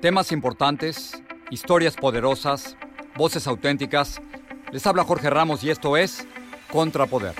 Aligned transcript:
Temas 0.00 0.32
importantes, 0.32 1.22
historias 1.50 1.94
poderosas, 1.94 2.74
voces 3.18 3.46
auténticas. 3.46 4.18
Les 4.72 4.86
habla 4.86 5.04
Jorge 5.04 5.28
Ramos 5.28 5.62
y 5.62 5.68
esto 5.68 5.94
es 5.98 6.26
Contrapoder. 6.72 7.34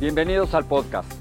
Bienvenidos 0.00 0.54
al 0.54 0.64
podcast. 0.64 1.12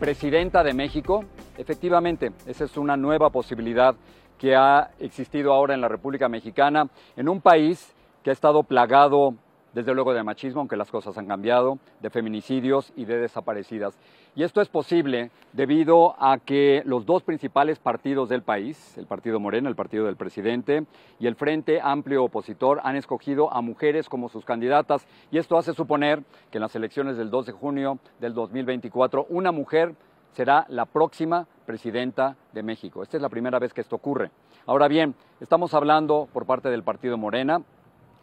Presidenta 0.00 0.64
de 0.64 0.72
México, 0.72 1.26
efectivamente, 1.58 2.32
esa 2.46 2.64
es 2.64 2.78
una 2.78 2.96
nueva 2.96 3.28
posibilidad 3.28 3.94
que 4.38 4.56
ha 4.56 4.92
existido 4.98 5.52
ahora 5.52 5.74
en 5.74 5.82
la 5.82 5.88
República 5.88 6.30
Mexicana, 6.30 6.88
en 7.16 7.28
un 7.28 7.42
país 7.42 7.94
que 8.24 8.30
ha 8.30 8.32
estado 8.32 8.62
plagado 8.62 9.34
desde 9.76 9.92
luego 9.92 10.14
de 10.14 10.22
machismo, 10.22 10.60
aunque 10.60 10.74
las 10.74 10.90
cosas 10.90 11.18
han 11.18 11.26
cambiado, 11.26 11.78
de 12.00 12.08
feminicidios 12.08 12.94
y 12.96 13.04
de 13.04 13.18
desaparecidas. 13.18 13.94
Y 14.34 14.42
esto 14.42 14.62
es 14.62 14.70
posible 14.70 15.30
debido 15.52 16.14
a 16.18 16.38
que 16.38 16.80
los 16.86 17.04
dos 17.04 17.22
principales 17.22 17.78
partidos 17.78 18.30
del 18.30 18.40
país, 18.40 18.96
el 18.96 19.04
Partido 19.04 19.38
Morena, 19.38 19.68
el 19.68 19.76
partido 19.76 20.06
del 20.06 20.16
presidente, 20.16 20.86
y 21.18 21.26
el 21.26 21.34
Frente 21.34 21.78
Amplio 21.82 22.24
Opositor, 22.24 22.80
han 22.84 22.96
escogido 22.96 23.52
a 23.52 23.60
mujeres 23.60 24.08
como 24.08 24.30
sus 24.30 24.46
candidatas. 24.46 25.06
Y 25.30 25.36
esto 25.36 25.58
hace 25.58 25.74
suponer 25.74 26.22
que 26.50 26.56
en 26.56 26.62
las 26.62 26.74
elecciones 26.74 27.18
del 27.18 27.28
2 27.28 27.44
de 27.44 27.52
junio 27.52 27.98
del 28.18 28.32
2024, 28.32 29.26
una 29.28 29.52
mujer 29.52 29.94
será 30.32 30.64
la 30.70 30.86
próxima 30.86 31.46
presidenta 31.66 32.34
de 32.54 32.62
México. 32.62 33.02
Esta 33.02 33.18
es 33.18 33.22
la 33.22 33.28
primera 33.28 33.58
vez 33.58 33.74
que 33.74 33.82
esto 33.82 33.96
ocurre. 33.96 34.30
Ahora 34.64 34.88
bien, 34.88 35.14
estamos 35.38 35.74
hablando 35.74 36.30
por 36.32 36.46
parte 36.46 36.70
del 36.70 36.82
Partido 36.82 37.18
Morena 37.18 37.60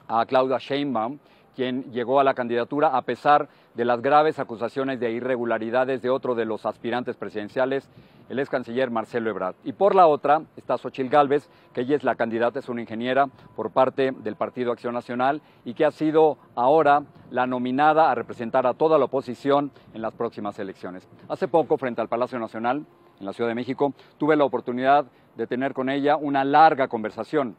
a 0.08 0.26
Claudia 0.26 0.58
Sheinbaum, 0.58 1.20
quien 1.56 1.92
llegó 1.92 2.20
a 2.20 2.24
la 2.24 2.34
candidatura 2.34 2.96
a 2.96 3.02
pesar 3.02 3.50
de 3.76 3.86
las 3.86 4.02
graves 4.02 4.40
acusaciones 4.40 5.00
de 5.00 5.12
irregularidades 5.12 6.02
de 6.02 6.10
otro 6.10 6.36
de 6.36 6.46
los 6.46 6.66
aspirantes 6.66 7.16
presidenciales, 7.16 7.90
el 8.30 8.40
ex 8.40 8.50
canciller 8.50 8.92
Marcelo 8.92 9.30
Ebrard. 9.30 9.56
Y 9.64 9.74
por 9.74 9.96
la 9.96 10.08
otra 10.08 10.42
está 10.56 10.78
Xochil 10.78 11.10
Gálvez, 11.10 11.50
que 11.74 11.82
ella 11.82 11.96
es 11.96 12.04
la 12.04 12.16
candidata, 12.16 12.60
es 12.60 12.70
una 12.70 12.82
ingeniera 12.82 13.28
por 13.56 13.72
parte 13.72 14.12
del 14.12 14.36
Partido 14.36 14.72
Acción 14.72 14.94
Nacional 14.94 15.42
y 15.66 15.74
que 15.74 15.86
ha 15.86 15.92
sido 15.92 16.38
ahora 16.56 17.04
la 17.32 17.48
nominada 17.48 18.12
a 18.12 18.16
representar 18.16 18.68
a 18.68 18.74
toda 18.74 18.98
la 18.98 19.06
oposición 19.06 19.72
en 19.94 20.02
las 20.02 20.14
próximas 20.14 20.58
elecciones. 20.60 21.08
Hace 21.28 21.48
poco, 21.48 21.78
frente 21.78 22.02
al 22.02 22.10
Palacio 22.10 22.40
Nacional, 22.40 22.86
en 23.20 23.26
la 23.26 23.34
Ciudad 23.34 23.50
de 23.50 23.56
México, 23.56 23.94
tuve 24.18 24.36
la 24.36 24.44
oportunidad 24.44 25.06
de 25.36 25.48
tener 25.48 25.74
con 25.74 25.90
ella 25.90 26.16
una 26.18 26.44
larga 26.44 26.88
conversación 26.88 27.56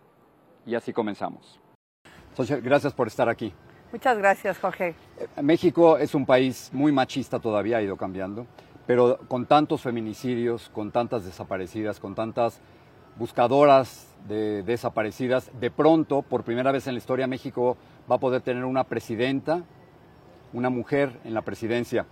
y 0.66 0.74
así 0.74 0.92
comenzamos. 0.92 1.60
Gracias 2.62 2.92
por 2.92 3.06
estar 3.06 3.28
aquí. 3.28 3.52
Muchas 3.94 4.18
gracias, 4.18 4.58
Jorge. 4.58 4.96
México 5.40 5.98
es 5.98 6.16
un 6.16 6.26
país 6.26 6.68
muy 6.72 6.90
machista 6.90 7.38
todavía, 7.38 7.76
ha 7.76 7.82
ido 7.82 7.96
cambiando, 7.96 8.44
pero 8.88 9.20
con 9.28 9.46
tantos 9.46 9.82
feminicidios, 9.82 10.68
con 10.70 10.90
tantas 10.90 11.24
desaparecidas, 11.24 12.00
con 12.00 12.16
tantas 12.16 12.60
buscadoras 13.16 14.12
de 14.26 14.64
desaparecidas, 14.64 15.48
de 15.60 15.70
pronto, 15.70 16.22
por 16.22 16.42
primera 16.42 16.72
vez 16.72 16.88
en 16.88 16.94
la 16.94 16.98
historia, 16.98 17.28
México 17.28 17.76
va 18.10 18.16
a 18.16 18.18
poder 18.18 18.42
tener 18.42 18.64
una 18.64 18.82
presidenta, 18.82 19.62
una 20.52 20.70
mujer 20.70 21.20
en 21.22 21.32
la 21.32 21.42
presidencia. 21.42 22.04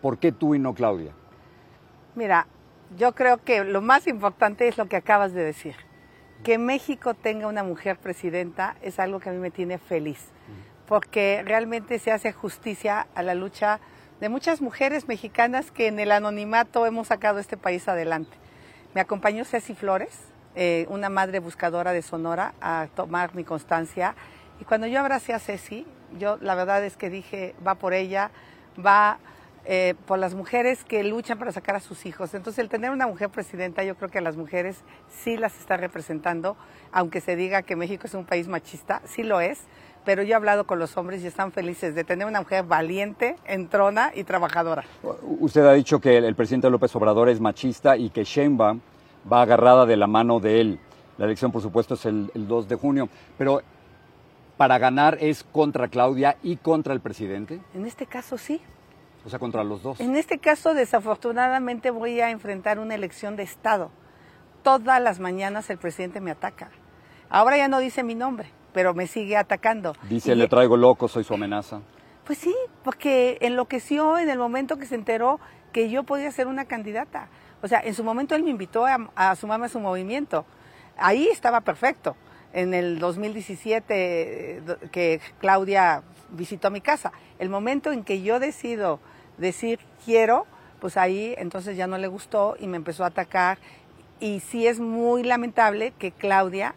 ¿Por 0.00 0.18
qué 0.18 0.30
tú 0.30 0.54
y 0.54 0.60
no 0.60 0.74
Claudia? 0.74 1.10
Mira, 2.14 2.46
yo 2.96 3.16
creo 3.16 3.42
que 3.42 3.64
lo 3.64 3.82
más 3.82 4.06
importante 4.06 4.68
es 4.68 4.78
lo 4.78 4.86
que 4.86 4.94
acabas 4.94 5.32
de 5.32 5.42
decir. 5.42 5.74
Que 6.44 6.56
México 6.56 7.14
tenga 7.14 7.48
una 7.48 7.64
mujer 7.64 7.96
presidenta 7.96 8.76
es 8.80 9.00
algo 9.00 9.18
que 9.18 9.30
a 9.30 9.32
mí 9.32 9.38
me 9.38 9.50
tiene 9.50 9.78
feliz 9.78 10.30
porque 10.86 11.42
realmente 11.44 11.98
se 11.98 12.12
hace 12.12 12.32
justicia 12.32 13.06
a 13.14 13.22
la 13.22 13.34
lucha 13.34 13.80
de 14.20 14.28
muchas 14.28 14.60
mujeres 14.60 15.08
mexicanas 15.08 15.70
que 15.70 15.86
en 15.86 15.98
el 15.98 16.12
anonimato 16.12 16.86
hemos 16.86 17.08
sacado 17.08 17.38
este 17.38 17.56
país 17.56 17.88
adelante. 17.88 18.36
Me 18.94 19.00
acompañó 19.00 19.44
Ceci 19.44 19.74
Flores, 19.74 20.18
eh, 20.54 20.86
una 20.88 21.08
madre 21.08 21.40
buscadora 21.40 21.92
de 21.92 22.02
Sonora, 22.02 22.54
a 22.60 22.88
tomar 22.94 23.34
mi 23.34 23.44
constancia. 23.44 24.14
Y 24.60 24.64
cuando 24.64 24.86
yo 24.86 25.00
abracé 25.00 25.32
a 25.32 25.40
Ceci, 25.40 25.86
yo 26.18 26.38
la 26.40 26.54
verdad 26.54 26.84
es 26.84 26.96
que 26.96 27.10
dije, 27.10 27.54
va 27.66 27.74
por 27.74 27.92
ella, 27.92 28.30
va 28.84 29.18
eh, 29.66 29.94
por 30.06 30.18
las 30.18 30.34
mujeres 30.34 30.84
que 30.84 31.02
luchan 31.02 31.38
para 31.38 31.50
sacar 31.50 31.74
a 31.74 31.80
sus 31.80 32.06
hijos. 32.06 32.34
Entonces, 32.34 32.58
el 32.58 32.68
tener 32.68 32.90
una 32.90 33.06
mujer 33.06 33.30
presidenta, 33.30 33.82
yo 33.82 33.96
creo 33.96 34.10
que 34.10 34.18
a 34.18 34.20
las 34.20 34.36
mujeres 34.36 34.76
sí 35.08 35.38
las 35.38 35.58
está 35.58 35.76
representando, 35.76 36.56
aunque 36.92 37.20
se 37.20 37.34
diga 37.34 37.62
que 37.62 37.74
México 37.74 38.06
es 38.06 38.14
un 38.14 38.26
país 38.26 38.46
machista, 38.46 39.00
sí 39.06 39.22
lo 39.22 39.40
es, 39.40 39.60
pero 40.04 40.22
yo 40.22 40.32
he 40.32 40.34
hablado 40.34 40.66
con 40.66 40.78
los 40.78 40.96
hombres 40.96 41.22
y 41.22 41.26
están 41.26 41.52
felices 41.52 41.94
de 41.94 42.04
tener 42.04 42.26
una 42.26 42.40
mujer 42.40 42.64
valiente, 42.64 43.36
entrona 43.44 44.12
y 44.14 44.24
trabajadora. 44.24 44.84
Usted 45.40 45.64
ha 45.66 45.72
dicho 45.72 46.00
que 46.00 46.18
el 46.18 46.34
presidente 46.34 46.68
López 46.70 46.94
Obrador 46.96 47.28
es 47.28 47.40
machista 47.40 47.96
y 47.96 48.10
que 48.10 48.24
Sheinbaum 48.24 48.80
va 49.30 49.42
agarrada 49.42 49.86
de 49.86 49.96
la 49.96 50.06
mano 50.06 50.40
de 50.40 50.60
él. 50.60 50.80
La 51.16 51.26
elección, 51.26 51.52
por 51.52 51.62
supuesto, 51.62 51.94
es 51.94 52.04
el, 52.06 52.30
2 52.34 52.68
de 52.68 52.76
junio, 52.76 53.08
pero 53.38 53.62
para 54.56 54.78
ganar 54.78 55.16
es 55.20 55.44
contra 55.44 55.88
Claudia 55.88 56.36
y 56.42 56.56
contra 56.56 56.92
el 56.92 57.00
presidente. 57.00 57.60
En 57.74 57.86
este 57.86 58.06
caso 58.06 58.36
sí. 58.36 58.60
O 59.24 59.30
sea, 59.30 59.38
contra 59.38 59.64
los 59.64 59.82
dos. 59.82 60.00
En 60.00 60.16
este 60.16 60.38
caso, 60.38 60.74
desafortunadamente, 60.74 61.90
voy 61.90 62.20
a 62.20 62.30
enfrentar 62.30 62.78
una 62.78 62.94
elección 62.94 63.36
de 63.36 63.42
Estado. 63.42 63.90
Todas 64.62 65.00
las 65.00 65.18
mañanas 65.18 65.70
el 65.70 65.78
presidente 65.78 66.20
me 66.20 66.30
ataca. 66.30 66.68
Ahora 67.30 67.56
ya 67.56 67.68
no 67.68 67.78
dice 67.78 68.02
mi 68.02 68.14
nombre, 68.14 68.50
pero 68.74 68.92
me 68.92 69.06
sigue 69.06 69.38
atacando. 69.38 69.94
Dice, 70.10 70.34
le 70.34 70.48
traigo 70.48 70.76
loco, 70.76 71.08
soy 71.08 71.24
su 71.24 71.32
amenaza. 71.32 71.80
Pues 72.26 72.38
sí, 72.38 72.54
porque 72.82 73.38
enloqueció 73.40 74.18
en 74.18 74.28
el 74.28 74.38
momento 74.38 74.76
que 74.76 74.84
se 74.84 74.96
enteró 74.96 75.40
que 75.72 75.88
yo 75.88 76.02
podía 76.02 76.30
ser 76.32 76.48
una 76.48 76.66
candidata. 76.66 77.28
O 77.62 77.68
sea, 77.68 77.80
en 77.80 77.94
su 77.94 78.04
momento 78.04 78.34
él 78.34 78.42
me 78.42 78.50
invitó 78.50 78.84
a, 78.84 79.36
sumarme 79.36 79.66
a 79.66 79.68
su 79.68 79.80
movimiento. 79.80 80.44
Ahí 80.98 81.28
estaba 81.28 81.60
perfecto. 81.62 82.16
En 82.52 82.74
el 82.74 82.98
2017 82.98 84.62
que 84.90 85.20
Claudia 85.38 86.02
visitó 86.30 86.70
mi 86.70 86.80
casa. 86.80 87.12
El 87.38 87.48
momento 87.48 87.92
en 87.92 88.04
que 88.04 88.22
yo 88.22 88.40
decido 88.40 89.00
decir 89.38 89.78
quiero, 90.04 90.46
pues 90.80 90.96
ahí 90.96 91.34
entonces 91.38 91.76
ya 91.76 91.86
no 91.86 91.98
le 91.98 92.06
gustó 92.08 92.56
y 92.58 92.66
me 92.66 92.76
empezó 92.76 93.04
a 93.04 93.08
atacar. 93.08 93.58
Y 94.20 94.40
sí 94.40 94.66
es 94.66 94.80
muy 94.80 95.22
lamentable 95.22 95.92
que 95.98 96.12
Claudia 96.12 96.74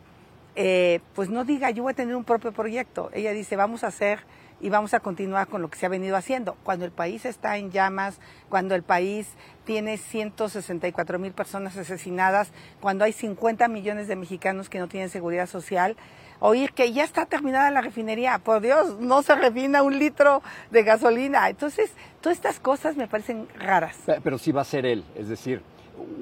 eh, 0.60 1.02
pues 1.14 1.30
no 1.30 1.46
diga, 1.46 1.70
yo 1.70 1.84
voy 1.84 1.92
a 1.92 1.96
tener 1.96 2.16
un 2.16 2.24
propio 2.24 2.52
proyecto. 2.52 3.12
Ella 3.14 3.32
dice, 3.32 3.56
vamos 3.56 3.84
a 3.84 3.88
hacer 3.88 4.22
y 4.60 4.70
vamos 4.70 4.96
a 4.96 5.00
continuar 5.00 5.48
con 5.48 5.62
lo 5.62 5.70
que 5.70 5.78
se 5.78 5.86
ha 5.86 5.90
venido 5.90 6.16
haciendo. 6.16 6.58
Cuando 6.64 6.84
el 6.84 6.90
país 6.90 7.26
está 7.26 7.58
en 7.58 7.70
llamas, 7.70 8.20
cuando 8.50 8.74
el 8.74 8.82
país 8.82 9.28
tiene 9.66 9.98
164 9.98 11.20
mil 11.20 11.32
personas 11.32 11.78
asesinadas, 11.78 12.52
cuando 12.80 13.06
hay 13.06 13.14
50 13.14 13.68
millones 13.68 14.08
de 14.08 14.16
mexicanos 14.16 14.68
que 14.68 14.80
no 14.80 14.88
tienen 14.88 15.10
seguridad 15.10 15.46
social, 15.46 15.96
oír 16.40 16.74
que 16.74 16.92
ya 16.92 17.04
está 17.04 17.28
terminada 17.28 17.70
la 17.70 17.82
refinería, 17.82 18.40
por 18.40 18.60
Dios, 18.60 19.00
no 19.00 19.22
se 19.22 19.36
refina 19.36 19.84
un 19.84 20.00
litro 20.00 20.42
de 20.72 20.82
gasolina. 20.82 21.50
Entonces, 21.50 21.92
todas 22.20 22.36
estas 22.36 22.60
cosas 22.60 22.98
me 22.98 23.08
parecen 23.08 23.48
raras. 23.60 23.96
Pero 24.24 24.40
sí 24.40 24.52
va 24.52 24.62
a 24.62 24.66
ser 24.66 24.88
él, 24.88 25.04
es 25.16 25.30
decir, 25.30 25.62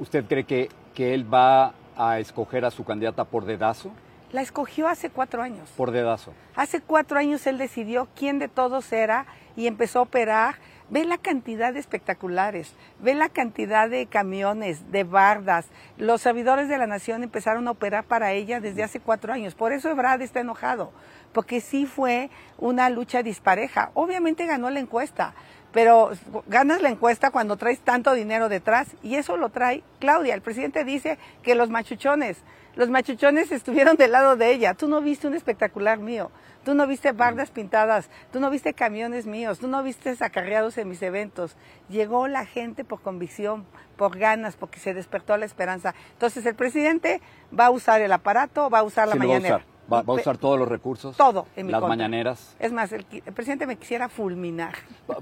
¿usted 0.02 0.26
cree 0.26 0.44
que, 0.44 0.68
que 0.94 1.14
él 1.14 1.34
va 1.34 1.74
a 1.96 2.20
escoger 2.20 2.66
a 2.66 2.72
su 2.72 2.84
candidata 2.84 3.24
por 3.24 3.46
dedazo? 3.46 3.94
La 4.36 4.42
escogió 4.42 4.90
hace 4.90 5.10
cuatro 5.10 5.42
años. 5.42 5.70
Por 5.78 5.92
dedazo. 5.92 6.34
Hace 6.58 6.82
cuatro 6.82 7.18
años 7.18 7.48
él 7.48 7.58
decidió 7.58 8.10
quién 8.18 8.38
de 8.38 8.50
todos 8.50 8.92
era 8.92 9.28
y 9.56 9.66
empezó 9.66 10.00
a 10.00 10.02
operar. 10.02 10.56
Ve 10.90 11.06
la 11.06 11.18
cantidad 11.18 11.72
de 11.72 11.80
espectaculares, 11.80 12.74
ve 13.00 13.16
la 13.16 13.30
cantidad 13.30 13.90
de 13.90 14.08
camiones, 14.08 14.92
de 14.92 15.06
bardas. 15.06 15.68
Los 15.98 16.22
servidores 16.22 16.68
de 16.68 16.78
la 16.78 16.86
nación 16.86 17.24
empezaron 17.24 17.66
a 17.70 17.72
operar 17.72 18.04
para 18.04 18.34
ella 18.34 18.60
desde 18.60 18.84
hace 18.84 19.00
cuatro 19.00 19.32
años. 19.32 19.56
Por 19.56 19.72
eso 19.72 19.90
Ebrard 19.90 20.22
está 20.22 20.42
enojado, 20.42 20.92
porque 21.32 21.62
sí 21.62 21.86
fue 21.86 22.30
una 22.58 22.90
lucha 22.90 23.24
dispareja. 23.24 23.92
Obviamente 23.94 24.46
ganó 24.46 24.70
la 24.70 24.82
encuesta, 24.82 25.34
pero 25.72 26.12
ganas 26.48 26.82
la 26.82 26.90
encuesta 26.90 27.32
cuando 27.32 27.56
traes 27.56 27.80
tanto 27.80 28.14
dinero 28.14 28.50
detrás 28.50 28.98
y 29.02 29.16
eso 29.16 29.38
lo 29.38 29.48
trae 29.48 29.82
Claudia. 30.00 30.36
El 30.36 30.42
presidente 30.42 30.84
dice 30.84 31.18
que 31.42 31.56
los 31.56 31.70
machuchones, 31.70 32.38
los 32.76 32.90
machuchones 32.90 33.52
estuvieron 33.52 33.96
del 33.96 34.12
lado 34.12 34.36
de 34.36 34.52
ella. 34.52 34.74
Tú 34.74 34.88
no 34.88 35.02
viste 35.02 35.28
un 35.28 35.34
espectacular 35.34 36.00
mío, 36.00 36.32
tú 36.64 36.74
no 36.74 36.88
viste 36.88 37.12
bardas 37.12 37.52
pintadas, 37.52 38.10
tú 38.32 38.40
no 38.40 38.50
viste 38.50 38.74
camiones 38.74 39.26
míos, 39.26 39.60
tú 39.60 39.68
no 39.68 39.82
viste 39.82 40.16
acarreados 40.20 40.78
en 40.78 40.90
mis 40.90 41.02
eventos. 41.02 41.56
Llegó 41.90 42.28
la 42.28 42.46
gente 42.46 42.84
por 42.84 43.02
convicción, 43.02 43.66
por 43.96 44.18
ganas, 44.18 44.56
porque 44.56 44.80
se 44.80 44.94
despertó 44.94 45.38
la 45.38 45.46
esperanza. 45.46 45.96
Entonces 46.14 46.46
el 46.46 46.56
presidente 46.56 47.22
va 47.58 47.68
a 47.68 47.72
usar 47.72 48.02
el 48.02 48.12
aparato, 48.12 48.70
va 48.70 48.80
a 48.80 48.84
usar 48.84 49.08
la 49.08 49.16
mañanera. 49.16 49.66
Va, 49.92 50.00
a 50.00 50.12
usar 50.12 50.38
todos 50.38 50.58
los 50.58 50.68
recursos. 50.68 51.16
Todo 51.16 51.46
en 51.56 51.68
mi 51.68 51.72
Las 51.72 51.82
mañaneras. 51.84 52.56
Es 52.58 52.72
más, 52.72 52.92
el, 52.92 53.06
presidente 53.06 53.68
me 53.68 53.76
quisiera 53.76 54.10
fulminar. 54.10 54.74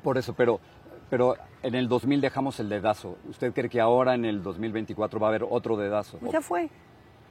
Por 0.02 0.18
eso, 0.18 0.34
pero, 0.34 0.62
pero 1.10 1.36
en 1.64 1.76
el 1.76 1.90
2000 1.90 2.22
dejamos 2.22 2.62
el 2.62 2.70
dedazo. 2.70 3.18
¿Usted 3.30 3.52
cree 3.52 3.70
que 3.70 3.82
ahora 3.82 4.16
en 4.16 4.24
el 4.24 4.42
2024 4.42 5.20
va 5.20 5.28
a 5.28 5.30
haber 5.30 5.46
otro 5.50 5.76
dedazo? 5.76 6.18
ya 6.32 6.40
fue. 6.40 6.70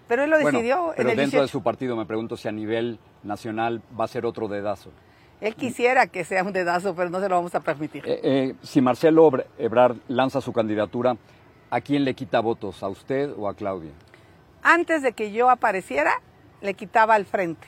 Pero 0.08 0.25
él 0.25 0.31
lo 0.31 0.38
decidió. 0.38 0.93
pero 0.96 1.14
dentro 1.14 1.40
de 1.40 1.49
su 1.49 1.62
partido 1.62 1.96
me 1.96 2.06
pregunto 2.06 2.37
si 2.37 2.49
a 2.49 2.52
nivel 2.52 2.99
nacional 3.22 3.82
va 3.99 4.04
a 4.04 4.08
ser 4.08 4.26
otro 4.26 4.49
dedazo. 4.49 4.90
Él 5.40 5.56
quisiera 5.56 6.06
que 6.06 6.22
sea 6.25 6.44
un 6.44 6.52
dedazo, 6.52 6.94
pero 6.94 7.10
no 7.10 7.20
se 7.20 7.28
lo 7.28 7.34
vamos 7.34 7.54
a 7.54 7.60
permitir. 7.60 8.04
Eh, 8.06 8.20
eh, 8.22 8.54
si 8.62 8.81
Marcelo 8.81 9.28
Ebrard 9.58 9.96
lanza 10.06 10.40
su 10.40 10.52
candidatura, 10.52 11.16
¿a 11.69 11.81
quién 11.81 12.04
le 12.04 12.14
quita 12.14 12.38
votos? 12.38 12.82
¿A 12.84 12.88
usted 12.88 13.32
o 13.37 13.49
a 13.49 13.54
Claudia? 13.54 13.90
Antes 14.62 15.02
de 15.02 15.14
que 15.14 15.32
yo 15.32 15.50
apareciera, 15.50 16.20
le 16.60 16.75
quitaba 16.75 17.16
al 17.16 17.25
frente, 17.25 17.66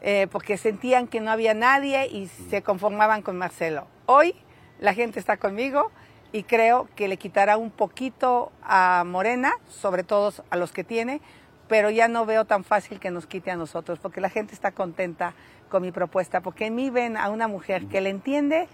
eh, 0.00 0.26
porque 0.32 0.56
sentían 0.56 1.06
que 1.06 1.20
no 1.20 1.30
había 1.30 1.54
nadie 1.54 2.08
y 2.08 2.26
se 2.26 2.62
conformaban 2.62 3.22
con 3.22 3.38
Marcelo. 3.38 3.86
Hoy 4.06 4.34
la 4.80 4.92
gente 4.92 5.20
está 5.20 5.36
conmigo 5.36 5.92
y 6.32 6.44
creo 6.44 6.88
que 6.96 7.08
le 7.08 7.18
quitará 7.18 7.56
un 7.56 7.70
poquito 7.70 8.50
a 8.62 9.04
Morena, 9.06 9.52
sobre 9.68 10.02
todo 10.02 10.32
a 10.50 10.56
los 10.56 10.72
que 10.72 10.82
tiene, 10.82 11.20
pero 11.68 11.90
ya 11.90 12.08
no 12.08 12.26
veo 12.26 12.46
tan 12.46 12.64
fácil 12.64 13.00
que 13.00 13.10
nos 13.10 13.26
quite 13.26 13.50
a 13.50 13.56
nosotros, 13.56 13.98
porque 13.98 14.20
la 14.20 14.30
gente 14.30 14.54
está 14.54 14.72
contenta 14.72 15.34
con 15.68 15.82
mi 15.82 15.92
propuesta, 15.92 16.40
porque 16.40 16.66
en 16.66 16.74
mí 16.74 16.90
ven 16.90 17.16
a 17.16 17.30
una 17.30 17.48
mujer 17.48 17.86
que 17.86 18.00
le 18.00 18.10
entiende 18.10 18.68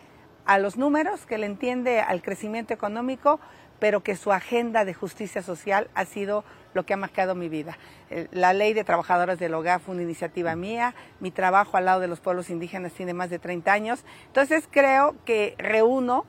a 0.46 0.58
los 0.58 0.76
números, 0.76 1.26
que 1.26 1.38
le 1.38 1.46
entiende 1.46 2.00
al 2.00 2.22
crecimiento 2.22 2.72
económico, 2.72 3.40
pero 3.78 4.02
que 4.02 4.16
su 4.16 4.32
agenda 4.32 4.84
de 4.84 4.94
justicia 4.94 5.43
social 5.43 5.88
ha 5.94 6.04
sido 6.04 6.44
lo 6.75 6.84
que 6.84 6.94
ha 6.94 6.96
marcado 6.96 7.34
mi 7.34 7.49
vida. 7.49 7.78
Eh, 8.11 8.28
la 8.32 8.52
ley 8.52 8.72
de 8.72 8.82
trabajadoras 8.82 9.38
del 9.38 9.54
hogar 9.54 9.81
fue 9.81 9.94
una 9.94 10.02
iniciativa 10.02 10.56
mía, 10.56 10.94
mi 11.20 11.31
trabajo 11.31 11.76
al 11.76 11.84
lado 11.84 12.00
de 12.00 12.08
los 12.08 12.20
pueblos 12.20 12.50
indígenas 12.50 12.93
tiene 12.93 13.14
más 13.14 13.31
de 13.31 13.38
30 13.38 13.72
años, 13.72 14.04
entonces 14.26 14.69
creo 14.70 15.14
que 15.25 15.54
reúno 15.58 16.25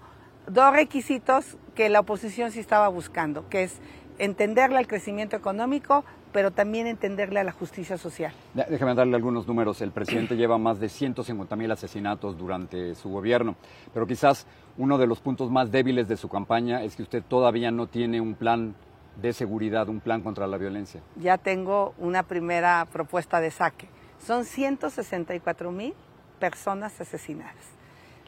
dos 0.49 0.73
requisitos 0.73 1.57
que 1.75 1.89
la 1.89 2.01
oposición 2.01 2.51
sí 2.51 2.59
estaba 2.59 2.87
buscando, 2.87 3.47
que 3.49 3.63
es 3.63 3.79
entenderle 4.17 4.77
al 4.77 4.87
crecimiento 4.87 5.35
económico, 5.35 6.03
pero 6.31 6.51
también 6.51 6.85
entenderle 6.85 7.39
a 7.39 7.43
la 7.43 7.51
justicia 7.51 7.97
social. 7.97 8.33
Déjeme 8.53 8.93
darle 8.93 9.15
algunos 9.15 9.47
números. 9.47 9.81
El 9.81 9.91
presidente 9.91 10.35
lleva 10.35 10.57
más 10.57 10.79
de 10.79 10.89
150 10.89 11.55
mil 11.55 11.71
asesinatos 11.71 12.37
durante 12.37 12.93
su 12.95 13.09
gobierno, 13.09 13.55
pero 13.93 14.05
quizás 14.05 14.45
uno 14.77 14.97
de 14.97 15.07
los 15.07 15.19
puntos 15.19 15.49
más 15.49 15.71
débiles 15.71 16.07
de 16.07 16.17
su 16.17 16.29
campaña 16.29 16.83
es 16.83 16.95
que 16.95 17.03
usted 17.03 17.23
todavía 17.23 17.71
no 17.71 17.87
tiene 17.87 18.21
un 18.21 18.35
plan 18.35 18.75
de 19.21 19.33
seguridad, 19.33 19.89
un 19.89 19.99
plan 19.99 20.21
contra 20.21 20.47
la 20.47 20.57
violencia. 20.57 21.01
Ya 21.15 21.37
tengo 21.37 21.93
una 21.97 22.23
primera 22.23 22.87
propuesta 22.91 23.41
de 23.41 23.51
saque. 23.51 23.87
Son 24.19 24.45
164 24.45 25.71
mil 25.71 25.93
personas 26.39 26.99
asesinadas. 27.01 27.55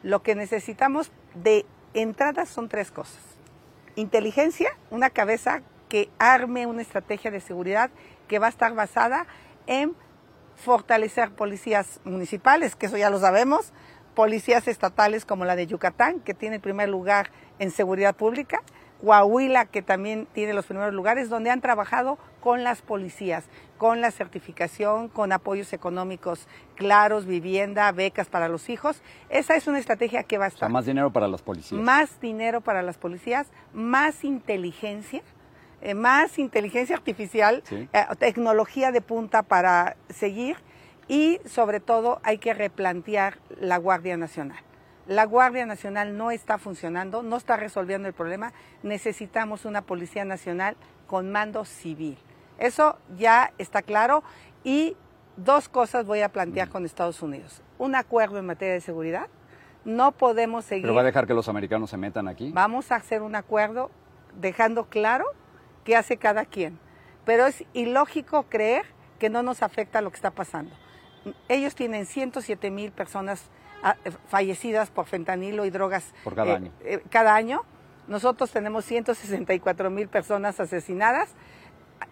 Lo 0.02 0.22
que 0.22 0.34
necesitamos 0.34 1.12
de 1.34 1.64
entrada 1.94 2.46
son 2.46 2.68
tres 2.68 2.90
cosas. 2.90 3.20
Inteligencia, 3.96 4.70
una 4.90 5.10
cabeza 5.10 5.62
que 5.88 6.08
arme 6.18 6.66
una 6.66 6.82
estrategia 6.82 7.30
de 7.30 7.40
seguridad 7.40 7.90
que 8.28 8.38
va 8.38 8.46
a 8.46 8.50
estar 8.50 8.74
basada 8.74 9.26
en 9.66 9.94
fortalecer 10.56 11.30
policías 11.32 12.00
municipales, 12.04 12.76
que 12.76 12.86
eso 12.86 12.96
ya 12.96 13.10
lo 13.10 13.18
sabemos, 13.18 13.72
policías 14.14 14.68
estatales 14.68 15.24
como 15.24 15.44
la 15.44 15.56
de 15.56 15.66
Yucatán, 15.66 16.20
que 16.20 16.34
tiene 16.34 16.56
el 16.56 16.62
primer 16.62 16.88
lugar 16.88 17.30
en 17.58 17.70
seguridad 17.70 18.14
pública, 18.14 18.62
Coahuila, 19.02 19.66
que 19.66 19.82
también 19.82 20.28
tiene 20.32 20.54
los 20.54 20.66
primeros 20.66 20.94
lugares, 20.94 21.28
donde 21.28 21.50
han 21.50 21.60
trabajado 21.60 22.18
con 22.40 22.62
las 22.62 22.82
policías, 22.82 23.44
con 23.82 24.00
la 24.00 24.12
certificación, 24.12 25.08
con 25.08 25.32
apoyos 25.32 25.72
económicos 25.72 26.46
claros, 26.76 27.26
vivienda, 27.26 27.90
becas 27.90 28.28
para 28.28 28.48
los 28.48 28.68
hijos. 28.68 29.02
Esa 29.28 29.56
es 29.56 29.66
una 29.66 29.80
estrategia 29.80 30.22
que 30.22 30.38
va 30.38 30.44
a 30.44 30.48
estar. 30.48 30.70
más 30.70 30.86
dinero 30.86 31.10
para 31.10 31.26
las 31.26 31.42
policías. 31.42 31.80
Más 31.80 32.20
dinero 32.20 32.60
para 32.60 32.82
las 32.82 32.96
policías, 32.96 33.48
más 33.72 34.22
inteligencia 34.22 35.20
eh, 35.80 35.94
más 35.94 36.38
inteligencia 36.38 36.94
artificial, 36.94 37.64
eh, 37.72 37.88
tecnología 38.20 38.92
de 38.92 39.00
punta 39.00 39.42
para 39.42 39.96
seguir 40.10 40.58
y 41.08 41.40
sobre 41.44 41.80
todo 41.80 42.20
hay 42.22 42.38
que 42.38 42.54
replantear 42.54 43.38
la 43.58 43.78
Guardia 43.78 44.16
Nacional. 44.16 44.60
La 45.08 45.24
Guardia 45.24 45.66
Nacional 45.66 46.16
no 46.16 46.30
está 46.30 46.56
funcionando, 46.58 47.24
no 47.24 47.36
está 47.36 47.56
resolviendo 47.56 48.06
el 48.06 48.14
problema. 48.14 48.52
Necesitamos 48.84 49.64
una 49.64 49.82
Policía 49.82 50.24
Nacional 50.24 50.76
con 51.08 51.32
mando 51.32 51.64
civil. 51.64 52.16
Eso 52.58 52.98
ya 53.16 53.52
está 53.58 53.82
claro 53.82 54.22
y 54.64 54.96
dos 55.36 55.68
cosas 55.68 56.06
voy 56.06 56.20
a 56.20 56.28
plantear 56.28 56.68
con 56.68 56.84
Estados 56.84 57.22
Unidos. 57.22 57.62
Un 57.78 57.94
acuerdo 57.94 58.38
en 58.38 58.46
materia 58.46 58.74
de 58.74 58.80
seguridad. 58.80 59.28
No 59.84 60.12
podemos 60.12 60.64
seguir. 60.64 60.84
¿Pero 60.84 60.94
va 60.94 61.00
a 61.00 61.04
dejar 61.04 61.26
que 61.26 61.34
los 61.34 61.48
americanos 61.48 61.90
se 61.90 61.96
metan 61.96 62.28
aquí? 62.28 62.52
Vamos 62.52 62.92
a 62.92 62.96
hacer 62.96 63.22
un 63.22 63.34
acuerdo 63.34 63.90
dejando 64.40 64.86
claro 64.86 65.24
qué 65.84 65.96
hace 65.96 66.16
cada 66.16 66.44
quien. 66.44 66.78
Pero 67.24 67.46
es 67.46 67.64
ilógico 67.72 68.44
creer 68.44 68.84
que 69.18 69.30
no 69.30 69.42
nos 69.42 69.62
afecta 69.62 70.00
lo 70.00 70.10
que 70.10 70.16
está 70.16 70.30
pasando. 70.30 70.74
Ellos 71.48 71.74
tienen 71.74 72.06
107 72.06 72.70
mil 72.70 72.90
personas 72.92 73.50
ah, 73.82 73.96
fallecidas 74.28 74.90
por 74.90 75.06
fentanilo 75.06 75.64
y 75.64 75.70
drogas 75.70 76.12
por 76.24 76.34
cada, 76.34 76.52
eh, 76.52 76.56
año. 76.56 76.72
Eh, 76.84 77.02
cada 77.10 77.34
año. 77.34 77.62
Nosotros 78.08 78.50
tenemos 78.50 78.84
164 78.84 79.90
mil 79.90 80.08
personas 80.08 80.58
asesinadas. 80.58 81.34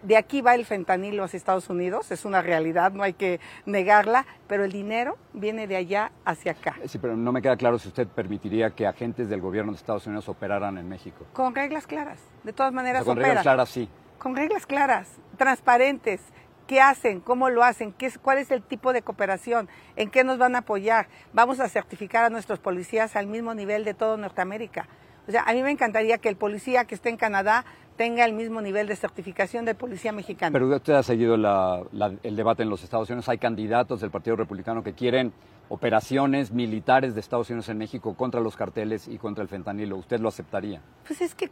De 0.03 0.17
aquí 0.17 0.41
va 0.41 0.55
el 0.55 0.65
fentanilo 0.65 1.23
hacia 1.23 1.37
Estados 1.37 1.69
Unidos, 1.69 2.11
es 2.11 2.25
una 2.25 2.41
realidad, 2.41 2.91
no 2.91 3.03
hay 3.03 3.13
que 3.13 3.39
negarla, 3.65 4.25
pero 4.47 4.63
el 4.63 4.71
dinero 4.71 5.17
viene 5.33 5.67
de 5.67 5.75
allá 5.75 6.11
hacia 6.25 6.53
acá. 6.53 6.75
Sí, 6.87 6.97
pero 6.97 7.15
no 7.15 7.31
me 7.31 7.41
queda 7.41 7.55
claro 7.55 7.77
si 7.77 7.87
usted 7.87 8.07
permitiría 8.07 8.71
que 8.71 8.87
agentes 8.87 9.29
del 9.29 9.41
gobierno 9.41 9.71
de 9.71 9.77
Estados 9.77 10.07
Unidos 10.07 10.27
operaran 10.27 10.77
en 10.79 10.89
México. 10.89 11.25
Con 11.33 11.53
reglas 11.53 11.85
claras, 11.85 12.19
de 12.43 12.51
todas 12.51 12.73
maneras. 12.73 13.03
con 13.03 13.17
reglas 13.17 13.43
claras, 13.43 13.69
sí. 13.69 13.87
Con 14.17 14.35
reglas 14.35 14.65
claras, 14.65 15.07
transparentes, 15.37 16.21
qué 16.65 16.81
hacen, 16.81 17.19
cómo 17.19 17.49
lo 17.49 17.63
hacen, 17.63 17.91
¿Qué 17.91 18.05
es, 18.07 18.17
cuál 18.17 18.37
es 18.37 18.49
el 18.49 18.63
tipo 18.63 18.93
de 18.93 19.01
cooperación, 19.01 19.69
en 19.95 20.09
qué 20.09 20.23
nos 20.23 20.37
van 20.37 20.55
a 20.55 20.59
apoyar. 20.59 21.07
Vamos 21.33 21.59
a 21.59 21.69
certificar 21.69 22.25
a 22.25 22.29
nuestros 22.29 22.59
policías 22.59 23.15
al 23.15 23.27
mismo 23.27 23.53
nivel 23.53 23.83
de 23.83 23.93
todo 23.93 24.17
Norteamérica. 24.17 24.87
O 25.27 25.31
sea, 25.31 25.43
a 25.43 25.53
mí 25.53 25.61
me 25.63 25.71
encantaría 25.71 26.17
que 26.17 26.29
el 26.29 26.35
policía 26.35 26.85
que 26.85 26.95
esté 26.95 27.09
en 27.09 27.17
Canadá 27.17 27.65
tenga 27.97 28.25
el 28.25 28.33
mismo 28.33 28.61
nivel 28.61 28.87
de 28.87 28.95
certificación 28.95 29.65
de 29.65 29.75
policía 29.75 30.11
mexicana. 30.11 30.51
Pero 30.53 30.67
usted 30.75 30.93
ha 30.93 31.03
seguido 31.03 31.35
el 31.35 32.35
debate 32.35 32.63
en 32.63 32.69
los 32.69 32.83
Estados 32.83 33.09
Unidos. 33.09 33.29
Hay 33.29 33.37
candidatos 33.37 34.01
del 34.01 34.09
Partido 34.11 34.35
Republicano 34.35 34.83
que 34.83 34.93
quieren 34.93 35.33
operaciones 35.69 36.51
militares 36.51 37.13
de 37.13 37.21
Estados 37.21 37.49
Unidos 37.49 37.69
en 37.69 37.77
México 37.77 38.15
contra 38.15 38.41
los 38.41 38.55
carteles 38.55 39.07
y 39.07 39.17
contra 39.17 39.41
el 39.43 39.49
fentanilo. 39.49 39.97
¿Usted 39.97 40.19
lo 40.19 40.29
aceptaría? 40.29 40.81
Pues 41.07 41.21
es 41.21 41.35
que 41.35 41.49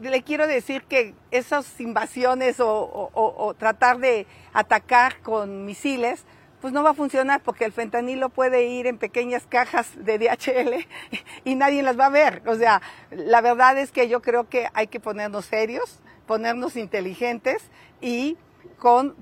le 0.00 0.22
quiero 0.22 0.46
decir 0.46 0.84
que 0.84 1.14
esas 1.30 1.80
invasiones 1.80 2.56
o 2.58 3.54
tratar 3.58 3.98
de 3.98 4.26
atacar 4.54 5.20
con 5.20 5.66
misiles, 5.66 6.24
pues 6.60 6.72
no 6.72 6.82
va 6.82 6.90
a 6.90 6.94
funcionar 6.94 7.40
porque 7.42 7.64
el 7.64 7.72
fentanilo 7.72 8.28
puede 8.28 8.66
ir 8.66 8.86
en 8.86 8.98
pequeñas 8.98 9.46
cajas 9.46 9.90
de 9.96 10.18
DHL 10.18 10.86
y 11.44 11.54
nadie 11.54 11.82
las 11.82 11.98
va 11.98 12.06
a 12.06 12.10
ver. 12.10 12.42
O 12.46 12.54
sea, 12.54 12.82
la 13.10 13.40
verdad 13.40 13.78
es 13.78 13.92
que 13.92 14.08
yo 14.08 14.20
creo 14.20 14.48
que 14.48 14.68
hay 14.74 14.86
que 14.86 15.00
ponernos 15.00 15.46
serios, 15.46 16.00
ponernos 16.26 16.76
inteligentes 16.76 17.70
y 18.00 18.36
con 18.78 19.14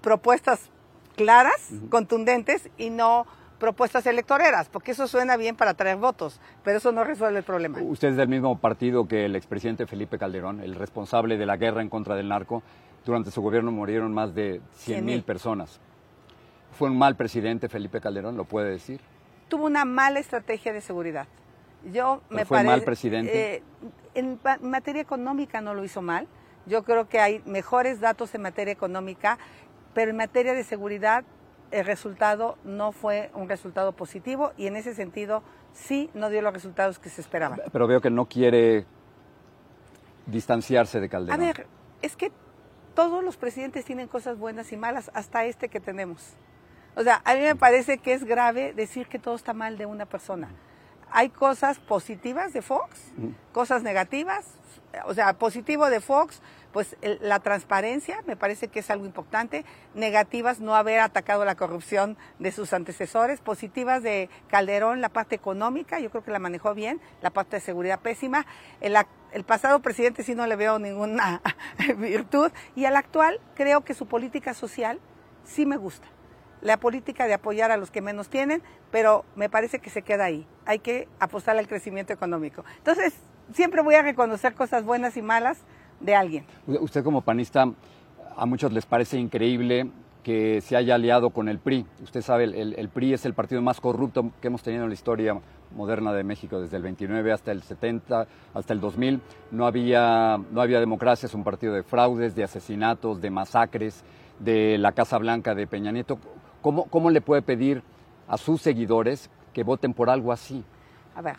propuestas 0.00 0.70
claras, 1.16 1.70
contundentes 1.90 2.68
y 2.76 2.90
no 2.90 3.26
propuestas 3.58 4.06
electoreras, 4.06 4.68
porque 4.68 4.90
eso 4.90 5.06
suena 5.06 5.36
bien 5.36 5.56
para 5.56 5.74
traer 5.74 5.96
votos, 5.96 6.40
pero 6.62 6.78
eso 6.78 6.92
no 6.92 7.04
resuelve 7.04 7.38
el 7.38 7.44
problema. 7.44 7.78
Usted 7.80 8.08
es 8.08 8.16
del 8.16 8.28
mismo 8.28 8.58
partido 8.58 9.06
que 9.08 9.24
el 9.24 9.36
expresidente 9.36 9.86
Felipe 9.86 10.18
Calderón, 10.18 10.60
el 10.60 10.74
responsable 10.74 11.38
de 11.38 11.46
la 11.46 11.56
guerra 11.56 11.80
en 11.80 11.88
contra 11.88 12.14
del 12.14 12.28
narco. 12.28 12.62
Durante 13.06 13.30
su 13.30 13.40
gobierno 13.40 13.70
murieron 13.70 14.12
más 14.12 14.34
de 14.34 14.60
100 14.78 15.04
mil 15.04 15.22
personas. 15.22 15.80
¿Fue 16.74 16.90
un 16.90 16.98
mal 16.98 17.16
presidente 17.16 17.68
Felipe 17.68 18.00
Calderón, 18.00 18.36
lo 18.36 18.44
puede 18.44 18.70
decir? 18.70 19.00
Tuvo 19.48 19.66
una 19.66 19.84
mala 19.84 20.18
estrategia 20.18 20.72
de 20.72 20.80
seguridad. 20.80 21.26
Yo 21.92 22.22
me 22.30 22.44
¿Fue 22.44 22.62
mal 22.62 22.82
presidente? 22.82 23.56
Eh, 23.56 23.62
en 24.14 24.40
materia 24.62 25.02
económica 25.02 25.60
no 25.60 25.74
lo 25.74 25.84
hizo 25.84 26.02
mal. 26.02 26.26
Yo 26.66 26.82
creo 26.82 27.08
que 27.08 27.20
hay 27.20 27.42
mejores 27.44 28.00
datos 28.00 28.34
en 28.34 28.42
materia 28.42 28.72
económica, 28.72 29.38
pero 29.92 30.10
en 30.10 30.16
materia 30.16 30.54
de 30.54 30.64
seguridad 30.64 31.24
el 31.70 31.84
resultado 31.84 32.56
no 32.64 32.92
fue 32.92 33.30
un 33.34 33.48
resultado 33.48 33.92
positivo 33.92 34.52
y 34.56 34.66
en 34.66 34.76
ese 34.76 34.94
sentido 34.94 35.42
sí 35.72 36.10
no 36.14 36.30
dio 36.30 36.40
los 36.40 36.52
resultados 36.52 36.98
que 36.98 37.08
se 37.08 37.20
esperaban. 37.20 37.60
Pero 37.72 37.86
veo 37.86 38.00
que 38.00 38.10
no 38.10 38.26
quiere 38.26 38.86
distanciarse 40.26 41.00
de 41.00 41.08
Calderón. 41.08 41.40
A 41.40 41.44
ver, 41.44 41.66
es 42.00 42.16
que 42.16 42.32
todos 42.94 43.22
los 43.22 43.36
presidentes 43.36 43.84
tienen 43.84 44.08
cosas 44.08 44.38
buenas 44.38 44.72
y 44.72 44.76
malas, 44.76 45.10
hasta 45.14 45.44
este 45.44 45.68
que 45.68 45.80
tenemos. 45.80 46.36
O 46.96 47.02
sea, 47.02 47.22
a 47.24 47.34
mí 47.34 47.40
me 47.40 47.56
parece 47.56 47.98
que 47.98 48.12
es 48.12 48.24
grave 48.24 48.72
decir 48.72 49.08
que 49.08 49.18
todo 49.18 49.34
está 49.34 49.52
mal 49.52 49.76
de 49.78 49.86
una 49.86 50.06
persona. 50.06 50.48
Hay 51.10 51.28
cosas 51.28 51.78
positivas 51.78 52.52
de 52.52 52.62
Fox, 52.62 53.12
cosas 53.52 53.82
negativas. 53.82 54.46
O 55.06 55.14
sea, 55.14 55.32
positivo 55.34 55.90
de 55.90 56.00
Fox, 56.00 56.40
pues 56.72 56.96
la 57.02 57.40
transparencia 57.40 58.20
me 58.26 58.36
parece 58.36 58.68
que 58.68 58.80
es 58.80 58.90
algo 58.90 59.06
importante. 59.06 59.64
Negativas, 59.94 60.60
no 60.60 60.74
haber 60.76 61.00
atacado 61.00 61.44
la 61.44 61.56
corrupción 61.56 62.16
de 62.38 62.52
sus 62.52 62.72
antecesores. 62.72 63.40
Positivas 63.40 64.02
de 64.02 64.28
Calderón, 64.48 65.00
la 65.00 65.08
parte 65.08 65.34
económica, 65.34 65.98
yo 65.98 66.10
creo 66.10 66.24
que 66.24 66.30
la 66.30 66.38
manejó 66.38 66.74
bien. 66.74 67.00
La 67.22 67.30
parte 67.30 67.56
de 67.56 67.60
seguridad 67.60 68.00
pésima. 68.00 68.46
El, 68.80 68.96
el 69.32 69.44
pasado 69.44 69.80
presidente 69.80 70.22
sí 70.22 70.34
no 70.36 70.46
le 70.46 70.56
veo 70.56 70.78
ninguna 70.78 71.42
virtud. 71.96 72.52
Y 72.76 72.84
al 72.84 72.96
actual 72.96 73.40
creo 73.54 73.84
que 73.84 73.94
su 73.94 74.06
política 74.06 74.54
social 74.54 75.00
sí 75.44 75.66
me 75.66 75.76
gusta 75.76 76.13
la 76.64 76.78
política 76.78 77.26
de 77.26 77.34
apoyar 77.34 77.70
a 77.70 77.76
los 77.76 77.92
que 77.92 78.00
menos 78.00 78.28
tienen, 78.28 78.62
pero 78.90 79.24
me 79.36 79.48
parece 79.48 79.78
que 79.78 79.90
se 79.90 80.02
queda 80.02 80.24
ahí. 80.24 80.46
Hay 80.66 80.80
que 80.80 81.06
apostar 81.20 81.56
al 81.56 81.68
crecimiento 81.68 82.12
económico. 82.12 82.64
Entonces, 82.78 83.14
siempre 83.52 83.82
voy 83.82 83.94
a 83.94 84.02
reconocer 84.02 84.54
cosas 84.54 84.82
buenas 84.82 85.16
y 85.16 85.22
malas 85.22 85.58
de 86.00 86.16
alguien. 86.16 86.46
Usted 86.66 87.04
como 87.04 87.20
panista, 87.20 87.70
a 88.36 88.46
muchos 88.46 88.72
les 88.72 88.86
parece 88.86 89.18
increíble 89.18 89.90
que 90.22 90.62
se 90.62 90.74
haya 90.74 90.94
aliado 90.94 91.30
con 91.30 91.50
el 91.50 91.58
PRI. 91.58 91.84
Usted 92.02 92.22
sabe, 92.22 92.44
el, 92.44 92.88
PRI 92.88 93.12
es 93.12 93.26
el 93.26 93.34
partido 93.34 93.60
más 93.60 93.78
corrupto 93.78 94.32
que 94.40 94.48
hemos 94.48 94.62
tenido 94.62 94.84
en 94.84 94.88
la 94.88 94.94
historia 94.94 95.38
moderna 95.76 96.14
de 96.14 96.24
México, 96.24 96.58
desde 96.60 96.78
el 96.78 96.82
29 96.82 97.30
hasta 97.30 97.52
el 97.52 97.62
70, 97.62 98.26
hasta 98.54 98.72
el 98.72 98.80
2000. 98.80 99.20
No 99.50 99.66
había, 99.66 100.40
no 100.50 100.62
había 100.62 100.80
democracia, 100.80 101.26
es 101.26 101.34
un 101.34 101.44
partido 101.44 101.74
de 101.74 101.82
fraudes, 101.82 102.34
de 102.34 102.42
asesinatos, 102.42 103.20
de 103.20 103.28
masacres, 103.28 104.02
de 104.38 104.78
la 104.78 104.92
Casa 104.92 105.18
Blanca 105.18 105.54
de 105.54 105.66
Peña 105.66 105.92
Nieto. 105.92 106.18
¿Cómo, 106.64 107.10
le 107.10 107.20
puede 107.20 107.42
pedir 107.42 107.82
a 108.26 108.38
sus 108.38 108.62
seguidores 108.62 109.28
que 109.52 109.62
voten 109.62 109.92
por 109.92 110.08
algo 110.08 110.32
así? 110.32 110.64
A 111.14 111.20
ver, 111.20 111.36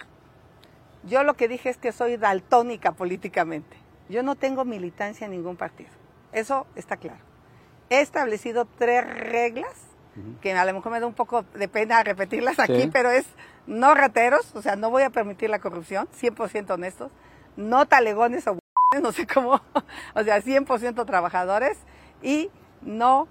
yo 1.04 1.24
lo 1.24 1.34
que 1.34 1.48
dije 1.48 1.70
es 1.70 1.78
que 1.78 1.92
soy 1.92 2.18
daltónica 2.18 2.92
políticamente. 2.92 3.76
Yo 4.08 4.22
no 4.22 4.36
tengo 4.36 4.66
militancia 4.66 5.26
en 5.26 5.32
ningún 5.32 5.56
partido. 5.56 5.90
Eso 6.32 6.68
está 6.76 6.98
claro. 6.98 7.22
He 7.90 8.02
establecido 8.02 8.68
tres 8.78 9.04
reglas, 9.04 9.74
que 10.42 10.54
a 10.54 10.64
lo 10.64 10.74
mejor 10.76 10.92
me 10.92 11.00
da 11.00 11.08
un 11.08 11.16
poco 11.16 11.42
de 11.42 11.68
pena 11.68 12.04
repetirlas 12.04 12.60
aquí, 12.60 12.88
pero 12.94 13.10
es 13.10 13.26
no 13.66 13.96
rateros, 13.96 14.56
o 14.56 14.62
sea, 14.62 14.76
no 14.76 14.92
voy 14.92 15.02
a 15.02 15.10
permitir 15.10 15.50
la 15.50 15.58
corrupción, 15.58 16.08
100% 16.22 16.70
honestos, 16.70 17.12
no 17.58 17.88
talegones 17.88 18.46
o 18.46 18.60
no 19.02 19.12
sé 19.12 19.26
cómo, 19.26 19.60
o 20.14 20.24
sea, 20.24 20.40
100% 20.40 21.04
trabajadores 21.08 21.80
y 22.22 22.52
no 22.84 23.28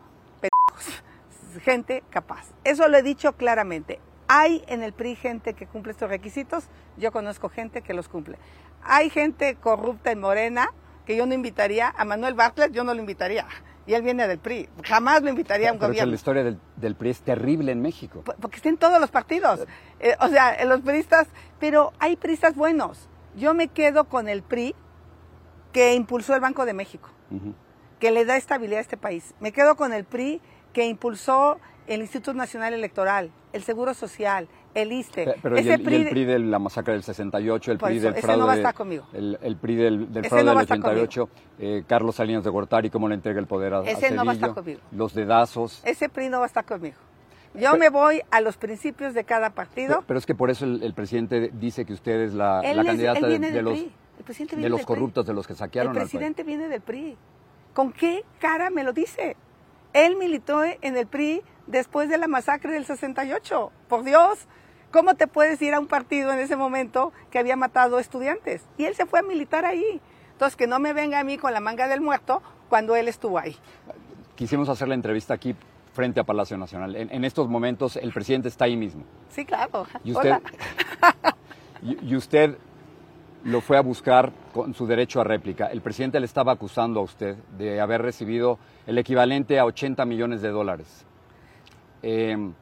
gente 1.61 2.03
capaz. 2.11 2.53
Eso 2.65 2.89
lo 2.89 2.97
he 2.97 3.03
dicho 3.03 3.35
claramente. 3.35 4.01
Hay 4.27 4.65
en 4.69 4.83
el 4.83 4.93
PRI 4.93 5.17
gente 5.17 5.55
que 5.55 5.67
cumple 5.67 5.93
estos 5.93 6.09
requisitos, 6.09 6.69
yo 6.97 7.13
conozco 7.13 7.49
gente 7.49 7.83
que 7.83 7.93
los 7.93 8.09
cumple. 8.09 8.39
Hay 8.83 9.11
gente 9.11 9.57
corrupta 9.57 10.13
en 10.13 10.21
Morena 10.21 10.71
que 11.05 11.17
yo 11.17 11.27
no 11.27 11.35
invitaría, 11.35 11.93
a 11.97 12.05
Manuel 12.05 12.35
Bartlett 12.35 12.73
yo 12.73 12.85
no 12.85 12.95
lo 12.95 13.01
invitaría, 13.01 13.47
y 13.87 13.95
él 13.95 14.03
viene 14.03 14.27
del 14.27 14.39
PRI, 14.39 14.69
jamás 14.83 15.23
lo 15.23 15.29
invitaría 15.29 15.71
a 15.71 15.73
un 15.73 15.79
gobierno. 15.79 16.11
la 16.11 16.15
historia 16.15 16.43
del, 16.43 16.97
PRI 16.97 17.11
es 17.11 17.21
terrible 17.21 17.73
en 17.73 17.83
México. 17.83 18.23
Porque 18.41 18.57
está 18.57 18.69
en 18.69 18.79
todos 18.79 19.01
los 19.01 19.11
partidos, 19.11 19.67
eh, 20.01 20.17
o 20.21 20.29
sea, 20.29 20.55
en 20.55 20.69
los 20.69 20.81
PRIistas, 20.81 21.29
pero 21.61 21.93
hay 21.99 22.17
PRIistas 22.17 22.55
buenos. 22.55 23.09
Yo 23.37 23.53
me 23.53 23.69
quedo 23.69 24.05
con 24.05 24.29
el 24.29 24.43
PRI 24.43 24.75
que 25.73 25.95
impulsó 25.95 26.35
el 26.35 26.41
Banco 26.41 26.65
de 26.65 26.73
México, 26.73 27.11
que 27.99 28.11
le 28.11 28.25
da 28.25 28.37
estabilidad 28.37 28.79
a 28.79 28.83
este 28.83 28.97
país. 28.97 29.35
Me 29.41 29.53
quedo 29.53 29.77
con 29.77 29.93
el 29.93 30.05
PRI 30.05 30.41
que 30.75 30.87
impulsó 30.87 31.59
el 31.87 32.01
Instituto 32.03 32.35
Nacional 32.35 32.75
Electoral, 32.75 33.31
el 33.53 33.63
Seguro 33.63 33.95
Social, 33.95 34.49
el 34.75 34.93
ISTE. 34.93 35.37
Pero 35.41 35.57
el, 35.57 35.83
PRI 35.83 36.25
de 36.25 36.39
la 36.39 36.59
masacre 36.59 36.95
del 36.95 37.03
68, 37.03 37.73
el 37.73 37.79
PRI 37.79 37.99
del 38.01 38.15
fraude. 38.15 38.41
no 38.41 38.47
va 38.47 38.53
a 38.53 38.57
estar 38.57 38.75
conmigo. 38.75 39.07
El, 39.13 39.57
PRI 39.57 39.77
del, 39.77 40.09
fraude 40.29 40.51
del 40.51 40.59
88, 40.59 41.29
eh, 41.59 41.85
Carlos 41.87 42.17
Salinas 42.17 42.45
de 42.45 42.51
Gortari, 42.51 42.91
cómo 42.91 43.09
le 43.09 43.15
entrega 43.15 43.39
el 43.39 43.47
poder 43.47 43.75
a, 43.75 43.81
Ese 43.83 44.11
no 44.11 44.25
va 44.25 44.33
a 44.33 44.35
estar 44.35 44.53
conmigo. 44.53 44.81
Los 44.93 45.15
dedazos. 45.15 45.81
Ese 45.85 46.09
PRI 46.09 46.29
no 46.29 46.39
va 46.39 46.45
a 46.45 46.49
estar 46.49 46.65
conmigo. 46.65 46.97
Yo 47.55 47.77
me 47.77 47.89
voy 47.89 48.21
a 48.33 48.41
los 48.41 48.57
principios 48.57 49.15
de 49.15 49.23
cada 49.23 49.51
partido. 49.51 50.03
Pero, 50.09 50.19
es 50.19 50.27
que 50.27 50.35
por 50.35 50.51
eso 50.51 50.65
el, 50.65 50.93
presidente 50.93 51.53
dice 51.53 51.85
que 51.85 51.93
usted 51.93 52.21
es 52.23 52.35
la, 52.35 52.61
candidata 52.63 53.29
de, 53.29 53.63
los, 53.63 53.79
de 54.51 54.69
los 54.69 54.85
corruptos, 54.85 55.25
de 55.25 55.35
los 55.35 55.47
que 55.47 55.55
saquearon 55.55 55.97
El 55.97 56.03
presidente 56.03 56.43
viene 56.43 56.69
del 56.69 56.81
PRI. 56.81 57.17
¿Con 57.73 57.93
qué 57.93 58.25
cara 58.41 58.71
me 58.71 58.83
lo 58.83 58.93
dice? 58.93 59.37
Él 59.95 60.17
militó 60.17 60.65
en 60.65 60.97
el 60.97 61.07
PRI 61.07 61.43
después 61.67 62.09
de 62.09 62.19
la 62.19 62.27
masacre 62.27 62.73
del 62.73 62.85
68. 62.85 63.71
Por 63.89 64.03
Dios, 64.03 64.41
¿cómo 64.91 65.15
te 65.15 65.27
puedes 65.29 65.63
ir 65.63 65.73
a 65.73 65.81
un 65.81 65.87
partido 65.87 66.33
en 66.33 66.41
ese 66.41 66.57
momento 66.57 67.13
que 67.31 67.39
había 67.39 67.57
matado 67.57 67.99
estudiantes? 68.01 68.63
Y 68.77 68.85
él 68.85 68.95
se 68.97 69.07
fue 69.07 69.21
a 69.21 69.23
militar 69.23 69.65
ahí. 69.65 70.01
Entonces, 70.33 70.57
que 70.57 70.67
no 70.67 70.81
me 70.81 70.93
venga 70.93 71.21
a 71.21 71.25
mí 71.25 71.39
con 71.39 71.53
la 71.53 71.61
manga 71.61 71.87
del 71.87 72.01
muerto 72.01 72.43
cuando 72.69 72.97
él 72.97 73.07
estuvo 73.07 73.39
ahí. 73.39 73.57
Quisimos 74.35 74.69
hacer 74.69 74.89
la 74.89 74.95
entrevista 74.95 75.33
aquí 75.33 75.55
frente 75.93 76.19
a 76.19 76.25
Palacio 76.25 76.59
Nacional. 76.59 76.97
En, 76.97 77.25
estos 77.25 77.49
momentos 77.49 77.97
el 77.97 78.13
presidente 78.13 78.49
está 78.49 78.65
ahí 78.65 78.77
mismo. 78.77 79.05
Sí, 79.31 79.45
claro. 79.45 79.87
Y 80.03 80.11
usted, 80.11 80.39
y 81.83 82.17
usted 82.17 82.59
lo 83.45 83.61
fue 83.61 83.77
a 83.77 83.83
buscar 83.83 84.33
con 84.53 84.75
su 84.75 84.87
derecho 84.87 85.21
a 85.21 85.25
réplica. 85.25 85.67
El 85.67 85.83
presidente 85.83 86.19
le 86.19 86.27
estaba 86.27 86.53
acusando 86.53 87.01
a 87.01 87.03
usted 87.03 87.37
de 87.59 87.81
haber 87.81 88.01
recibido 88.01 88.59
el 88.87 88.97
equivalente 88.99 89.59
a 89.59 89.67
80 89.67 90.05
millones 90.07 90.41
de 90.41 90.49
dólares 90.49 91.05
em, 92.03 92.55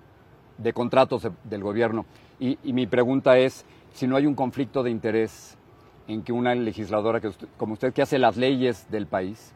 de 0.58 0.72
contratos 0.72 1.28
del 1.44 1.62
gobierno. 1.62 2.04
Y, 2.40 2.58
mi 2.72 2.88
pregunta 2.88 3.38
es 3.38 3.64
si 3.92 4.08
no 4.08 4.16
hay 4.16 4.26
un 4.26 4.34
conflicto 4.34 4.82
de 4.82 4.90
interés 4.90 5.56
en 6.08 6.22
que 6.22 6.32
una 6.32 6.54
legisladora 6.54 7.20
que 7.20 7.30
como 7.56 7.74
usted, 7.74 7.92
que 7.92 8.02
hace 8.02 8.18
las 8.18 8.36
leyes 8.36 8.90
del 8.90 9.06
país, 9.06 9.54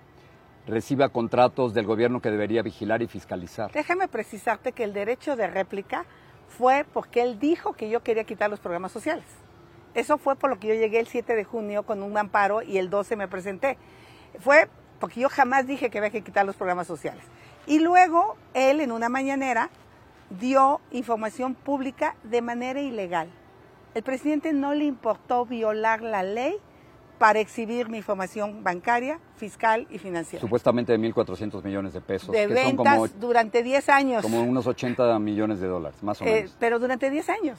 reciba 0.68 1.08
contratos 1.08 1.74
del 1.74 1.86
gobierno 1.86 2.20
que 2.20 2.30
debería 2.30 2.62
vigilar 2.62 3.02
y 3.02 3.08
fiscalizar. 3.08 3.72
Déjame 3.72 4.06
precisarte 4.06 4.70
que 4.70 4.84
el 4.84 4.92
derecho 4.92 5.34
de 5.34 5.48
réplica 5.48 6.04
fue 6.46 6.86
porque 6.92 7.22
él 7.22 7.40
dijo 7.40 7.72
que 7.72 7.90
yo 7.90 8.04
quería 8.04 8.22
quitar 8.22 8.48
los 8.48 8.60
programas 8.60 8.92
sociales. 8.92 9.24
Eso 9.96 10.18
fue 10.18 10.36
por 10.36 10.50
lo 10.50 10.60
que 10.60 10.68
yo 10.68 10.74
llegué 10.74 11.00
el 11.00 11.06
7 11.06 11.34
de 11.34 11.44
junio 11.44 11.82
con 11.84 12.02
un 12.02 12.16
amparo 12.18 12.60
y 12.60 12.76
el 12.76 12.90
12 12.90 13.16
me 13.16 13.28
presenté. 13.28 13.78
Fue 14.38 14.68
porque 15.00 15.20
yo 15.20 15.30
jamás 15.30 15.66
dije 15.66 15.88
que 15.88 15.96
había 15.96 16.10
que 16.10 16.20
quitar 16.20 16.44
los 16.44 16.54
programas 16.54 16.86
sociales. 16.86 17.24
Y 17.66 17.78
luego 17.78 18.36
él 18.52 18.82
en 18.82 18.92
una 18.92 19.08
mañanera 19.08 19.70
dio 20.38 20.82
información 20.90 21.54
pública 21.54 22.14
de 22.24 22.42
manera 22.42 22.78
ilegal. 22.78 23.30
El 23.94 24.02
presidente 24.02 24.52
no 24.52 24.74
le 24.74 24.84
importó 24.84 25.46
violar 25.46 26.02
la 26.02 26.22
ley 26.22 26.56
para 27.18 27.40
exhibir 27.40 27.88
mi 27.88 27.96
información 27.96 28.62
bancaria, 28.62 29.18
fiscal 29.36 29.86
y 29.88 29.96
financiera. 29.96 30.42
Supuestamente 30.42 30.92
de 30.92 30.98
1.400 30.98 31.64
millones 31.64 31.94
de 31.94 32.02
pesos. 32.02 32.30
De 32.32 32.46
ventas 32.46 33.18
durante 33.18 33.62
10 33.62 33.88
años. 33.88 34.22
Como 34.22 34.42
unos 34.42 34.66
80 34.66 35.18
millones 35.20 35.58
de 35.60 35.66
dólares, 35.66 36.02
más 36.02 36.20
o 36.20 36.24
eh, 36.26 36.34
menos. 36.34 36.56
Pero 36.60 36.78
durante 36.78 37.08
10 37.08 37.30
años. 37.30 37.58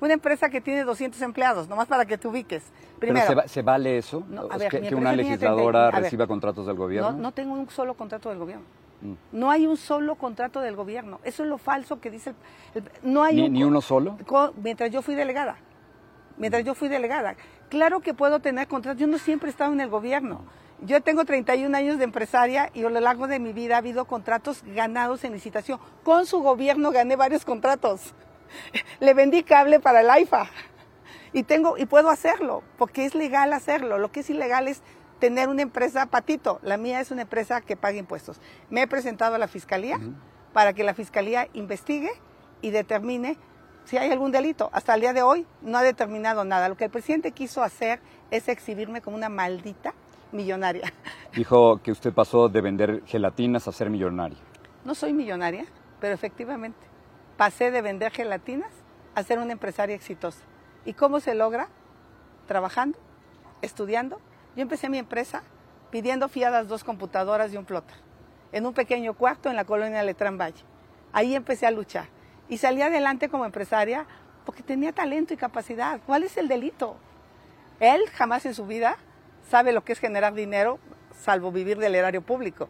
Una 0.00 0.14
empresa 0.14 0.48
que 0.48 0.60
tiene 0.60 0.84
200 0.84 1.20
empleados, 1.22 1.68
nomás 1.68 1.88
para 1.88 2.04
que 2.04 2.16
te 2.16 2.28
ubiques. 2.28 2.62
Primero, 2.98 3.42
¿se, 3.46 3.62
vale 3.62 3.98
eso? 3.98 4.24
que, 4.70 4.94
una 4.94 5.12
legisladora 5.12 5.90
reciba 5.90 6.26
contratos 6.26 6.66
del 6.66 6.76
gobierno? 6.76 7.12
No, 7.12 7.32
tengo 7.32 7.54
un 7.54 7.68
solo 7.70 7.94
contrato 7.94 8.28
del 8.28 8.38
gobierno. 8.38 8.64
Mm. 9.00 9.12
No 9.32 9.50
hay 9.50 9.66
un 9.66 9.76
solo 9.76 10.14
contrato 10.14 10.60
del 10.60 10.76
gobierno. 10.76 11.20
Eso 11.24 11.42
es 11.42 11.48
lo 11.48 11.58
falso 11.58 12.00
que 12.00 12.10
dice 12.10 12.34
el... 12.74 12.84
no 13.02 13.22
hay 13.22 13.48
¿Ni, 13.48 13.64
uno 13.64 13.80
solo? 13.80 14.16
mientras 14.62 14.90
yo 14.90 15.02
fui 15.02 15.14
delegada. 15.14 15.56
Mientras 16.36 16.64
yo 16.64 16.74
fui 16.74 16.88
delegada. 16.88 17.34
Claro 17.68 18.00
que 18.00 18.14
puedo 18.14 18.38
tener 18.40 18.68
contratos. 18.68 19.00
Yo 19.00 19.08
no 19.08 19.18
siempre 19.18 19.48
he 19.48 19.50
estado 19.50 19.72
en 19.72 19.80
el 19.80 19.88
gobierno. 19.88 20.42
Yo 20.80 21.00
tengo 21.00 21.24
31 21.24 21.76
años 21.76 21.98
de 21.98 22.04
empresaria 22.04 22.70
y 22.72 22.84
a 22.84 22.90
lo 22.90 23.00
largo 23.00 23.26
de 23.26 23.40
mi 23.40 23.52
vida 23.52 23.74
ha 23.74 23.78
habido 23.78 24.04
contratos 24.04 24.62
ganados 24.64 25.24
en 25.24 25.32
licitación. 25.32 25.80
Con 26.04 26.24
su 26.26 26.40
gobierno 26.40 26.92
gané 26.92 27.16
varios 27.16 27.44
contratos. 27.44 28.14
le 29.00 29.14
vendí 29.14 29.42
cable 29.42 29.80
para 29.80 30.00
el 30.00 30.10
AIFA 30.10 30.48
y 31.32 31.42
tengo 31.42 31.76
y 31.76 31.86
puedo 31.86 32.10
hacerlo 32.10 32.62
porque 32.76 33.04
es 33.04 33.14
legal 33.14 33.52
hacerlo. 33.52 33.98
Lo 33.98 34.10
que 34.10 34.20
es 34.20 34.30
ilegal 34.30 34.68
es 34.68 34.82
tener 35.18 35.48
una 35.48 35.62
empresa 35.62 36.06
patito. 36.06 36.58
La 36.62 36.76
mía 36.76 37.00
es 37.00 37.10
una 37.10 37.22
empresa 37.22 37.60
que 37.60 37.76
paga 37.76 37.98
impuestos. 37.98 38.40
Me 38.70 38.82
he 38.82 38.86
presentado 38.86 39.34
a 39.34 39.38
la 39.38 39.48
fiscalía 39.48 39.98
para 40.52 40.72
que 40.72 40.84
la 40.84 40.94
fiscalía 40.94 41.48
investigue 41.52 42.10
y 42.62 42.70
determine 42.70 43.36
si 43.84 43.96
hay 43.96 44.10
algún 44.10 44.32
delito. 44.32 44.70
Hasta 44.72 44.94
el 44.94 45.00
día 45.00 45.12
de 45.12 45.22
hoy 45.22 45.46
no 45.62 45.78
ha 45.78 45.82
determinado 45.82 46.44
nada. 46.44 46.68
Lo 46.68 46.76
que 46.76 46.84
el 46.84 46.90
presidente 46.90 47.32
quiso 47.32 47.62
hacer 47.62 48.00
es 48.30 48.48
exhibirme 48.48 49.00
como 49.00 49.16
una 49.16 49.28
maldita 49.28 49.94
millonaria. 50.32 50.92
Dijo 51.34 51.80
que 51.82 51.90
usted 51.90 52.12
pasó 52.12 52.48
de 52.48 52.60
vender 52.60 53.02
gelatinas 53.06 53.66
a 53.68 53.72
ser 53.72 53.90
millonaria. 53.90 54.38
No 54.84 54.94
soy 54.94 55.12
millonaria, 55.12 55.64
pero 56.00 56.14
efectivamente 56.14 56.88
pasé 57.38 57.70
de 57.70 57.80
vender 57.80 58.12
gelatinas 58.12 58.70
a 59.14 59.22
ser 59.22 59.38
una 59.38 59.52
empresaria 59.52 59.94
exitosa. 59.94 60.40
¿Y 60.84 60.92
cómo 60.92 61.20
se 61.20 61.34
logra? 61.34 61.68
Trabajando, 62.46 62.98
estudiando. 63.62 64.20
Yo 64.56 64.62
empecé 64.62 64.90
mi 64.90 64.98
empresa 64.98 65.44
pidiendo 65.90 66.28
fiadas 66.28 66.68
dos 66.68 66.84
computadoras 66.84 67.54
y 67.54 67.56
un 67.56 67.64
plotter 67.64 67.96
en 68.50 68.66
un 68.66 68.74
pequeño 68.74 69.14
cuarto 69.14 69.48
en 69.50 69.56
la 69.56 69.64
colonia 69.64 70.02
Letrán 70.02 70.36
Valle. 70.36 70.64
Ahí 71.12 71.34
empecé 71.34 71.66
a 71.66 71.70
luchar 71.70 72.08
y 72.48 72.58
salí 72.58 72.82
adelante 72.82 73.28
como 73.28 73.44
empresaria 73.44 74.04
porque 74.44 74.64
tenía 74.64 74.92
talento 74.92 75.32
y 75.32 75.36
capacidad. 75.36 76.00
¿Cuál 76.06 76.24
es 76.24 76.36
el 76.38 76.48
delito? 76.48 76.96
Él 77.78 78.00
jamás 78.14 78.46
en 78.46 78.54
su 78.54 78.66
vida 78.66 78.96
sabe 79.48 79.72
lo 79.72 79.84
que 79.84 79.92
es 79.92 80.00
generar 80.00 80.34
dinero, 80.34 80.80
salvo 81.12 81.52
vivir 81.52 81.78
del 81.78 81.94
erario 81.94 82.22
público. 82.22 82.68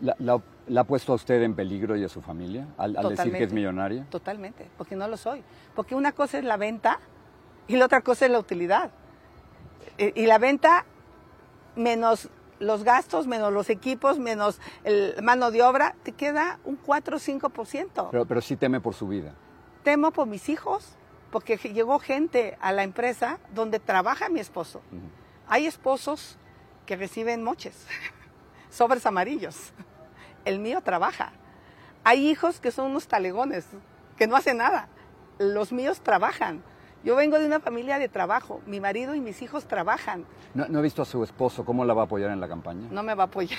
¿La, 0.00 0.42
ha 0.76 0.84
puesto 0.84 1.12
a 1.12 1.16
usted 1.16 1.42
en 1.42 1.54
peligro 1.54 1.96
y 1.96 2.04
a 2.04 2.08
su 2.08 2.20
familia 2.20 2.66
al, 2.76 2.94
decir 2.94 3.32
que 3.32 3.44
es 3.44 3.52
millonaria? 3.52 4.06
Totalmente, 4.10 4.68
porque 4.76 4.96
no 4.96 5.08
lo 5.08 5.16
soy. 5.16 5.42
Porque 5.74 5.94
una 5.94 6.12
cosa 6.12 6.38
es 6.38 6.44
la 6.44 6.56
venta 6.56 7.00
y 7.66 7.76
la 7.76 7.86
otra 7.86 8.00
cosa 8.00 8.26
es 8.26 8.32
la 8.32 8.38
utilidad. 8.38 8.90
Y, 9.96 10.22
y 10.22 10.26
la 10.26 10.38
venta 10.38 10.84
menos 11.76 12.28
los 12.60 12.84
gastos, 12.84 13.26
menos 13.26 13.52
los 13.52 13.70
equipos, 13.70 14.18
menos 14.18 14.60
el 14.84 15.14
mano 15.22 15.50
de 15.50 15.62
obra, 15.62 15.94
te 16.02 16.12
queda 16.12 16.58
un 16.64 16.76
4 16.76 17.16
o 17.16 17.20
5%. 17.20 18.08
Pero, 18.10 18.26
pero 18.26 18.40
sí 18.40 18.56
teme 18.56 18.80
por 18.80 18.94
su 18.94 19.08
vida. 19.08 19.34
Temo 19.82 20.10
por 20.10 20.26
mis 20.26 20.48
hijos, 20.48 20.96
porque 21.30 21.56
llegó 21.56 21.98
gente 21.98 22.56
a 22.60 22.72
la 22.72 22.82
empresa 22.82 23.38
donde 23.54 23.78
trabaja 23.78 24.28
mi 24.28 24.40
esposo. 24.40 24.80
Hay 25.46 25.66
esposos 25.66 26.36
que 26.86 26.96
reciben 26.96 27.42
moches, 27.42 27.86
sobres 28.70 29.06
amarillos. 29.06 29.72
El 30.48 30.60
mío 30.60 30.80
trabaja. 30.80 31.32
Hay 32.04 32.26
hijos 32.26 32.58
que 32.58 32.70
son 32.70 32.86
unos 32.86 33.06
talegones, 33.06 33.66
que 34.16 34.26
no 34.26 34.34
hacen 34.34 34.56
nada. 34.56 34.88
Los 35.38 35.72
míos 35.72 36.00
trabajan. 36.00 36.62
Yo 37.04 37.16
vengo 37.16 37.38
de 37.38 37.44
una 37.44 37.60
familia 37.60 37.98
de 37.98 38.08
trabajo. 38.08 38.62
Mi 38.64 38.80
marido 38.80 39.14
y 39.14 39.20
mis 39.20 39.42
hijos 39.42 39.66
trabajan. 39.66 40.24
No, 40.54 40.78
he 40.78 40.82
visto 40.82 41.02
a 41.02 41.04
su 41.04 41.22
esposo. 41.22 41.66
¿Cómo 41.66 41.84
la 41.84 41.92
va 41.92 42.02
a 42.02 42.04
apoyar 42.06 42.30
en 42.30 42.40
la 42.40 42.48
campaña? 42.48 42.88
No 42.90 43.02
me 43.02 43.14
va 43.14 43.24
a 43.24 43.26
apoyar. 43.26 43.58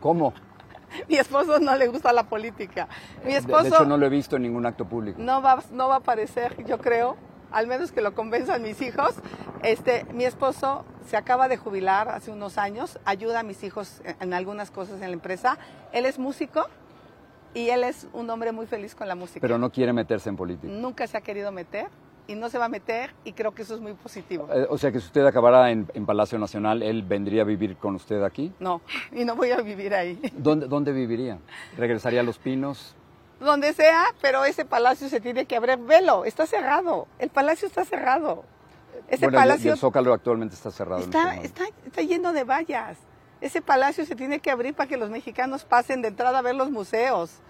¿Cómo? 0.00 0.32
Mi 1.08 1.16
esposo 1.16 1.60
no 1.60 1.76
le 1.76 1.88
gusta 1.88 2.14
la 2.14 2.22
política. 2.22 2.88
Mi 3.26 3.34
esposo... 3.34 3.64
De, 3.64 3.68
hecho, 3.68 3.84
no 3.84 3.98
lo 3.98 4.06
he 4.06 4.08
visto 4.08 4.36
en 4.36 4.42
ningún 4.44 4.64
acto 4.64 4.86
público. 4.86 5.20
No 5.20 5.42
va, 5.42 5.62
no 5.70 5.88
va 5.88 5.96
a 5.96 5.98
aparecer, 5.98 6.64
yo 6.64 6.78
creo, 6.78 7.18
al 7.52 7.66
menos 7.66 7.92
que 7.92 8.00
lo 8.00 8.14
convenzan 8.14 8.62
mis 8.62 8.80
hijos. 8.82 9.14
Este, 9.62 10.04
mi 10.12 10.24
esposo 10.24 10.84
se 11.06 11.16
acaba 11.16 11.48
de 11.48 11.56
jubilar 11.56 12.08
hace 12.08 12.30
unos 12.30 12.58
años, 12.58 12.98
ayuda 13.04 13.40
a 13.40 13.42
mis 13.42 13.62
hijos 13.62 14.02
en 14.20 14.34
algunas 14.34 14.70
cosas 14.70 14.96
en 14.96 15.08
la 15.08 15.14
empresa. 15.14 15.58
Él 15.92 16.06
es 16.06 16.18
músico 16.18 16.66
y 17.54 17.68
él 17.68 17.84
es 17.84 18.08
un 18.12 18.28
hombre 18.30 18.52
muy 18.52 18.66
feliz 18.66 18.94
con 18.94 19.08
la 19.08 19.14
música. 19.14 19.40
Pero 19.40 19.58
no 19.58 19.70
quiere 19.70 19.92
meterse 19.92 20.28
en 20.28 20.36
política. 20.36 20.72
Nunca 20.72 21.06
se 21.06 21.16
ha 21.16 21.20
querido 21.20 21.52
meter 21.52 21.88
y 22.26 22.34
no 22.34 22.48
se 22.48 22.58
va 22.58 22.66
a 22.66 22.68
meter 22.68 23.10
y 23.24 23.32
creo 23.32 23.52
que 23.52 23.62
eso 23.62 23.74
es 23.74 23.80
muy 23.80 23.94
positivo. 23.94 24.48
Eh, 24.52 24.66
o 24.68 24.78
sea 24.78 24.90
que 24.90 25.00
si 25.00 25.06
usted 25.06 25.24
acabara 25.26 25.70
en, 25.70 25.86
Palacio 26.06 26.38
Nacional, 26.38 26.82
¿él 26.82 27.02
vendría 27.02 27.42
a 27.42 27.44
vivir 27.44 27.76
con 27.76 27.94
usted 27.94 28.22
aquí? 28.22 28.52
No, 28.58 28.80
y 29.12 29.24
no 29.24 29.36
voy 29.36 29.50
a 29.50 29.60
vivir 29.60 29.94
ahí. 29.94 30.18
¿Dónde, 30.36 30.66
dónde 30.66 30.92
viviría? 30.92 31.38
¿Regresaría 31.76 32.20
a 32.20 32.24
Los 32.24 32.38
Pinos? 32.38 32.96
Donde 33.42 33.72
sea, 33.72 34.06
pero 34.20 34.44
ese 34.44 34.64
palacio 34.64 35.08
se 35.08 35.20
tiene 35.20 35.46
que 35.46 35.56
abrir. 35.56 35.78
Velo, 35.78 36.24
está 36.24 36.46
cerrado. 36.46 37.08
El 37.18 37.30
palacio 37.30 37.66
está 37.66 37.84
cerrado. 37.84 38.44
Ese 39.08 39.30
palacio. 39.30 39.72
El, 39.72 39.78
Zócalo 39.78 40.12
actualmente 40.12 40.54
está 40.54 40.70
cerrado. 40.70 41.02
Está, 41.02 41.36
está, 41.36 41.64
está 41.84 42.02
lleno 42.02 42.32
de 42.32 42.44
vallas. 42.44 42.98
Ese 43.40 43.60
palacio 43.60 44.06
se 44.06 44.14
tiene 44.14 44.38
que 44.38 44.50
abrir 44.50 44.74
para 44.74 44.88
que 44.88 44.96
los 44.96 45.10
mexicanos 45.10 45.64
pasen 45.64 46.00
de 46.02 46.08
entrada 46.08 46.38
a 46.38 46.42
ver 46.42 46.54
los 46.54 46.70
museos. 46.70 47.40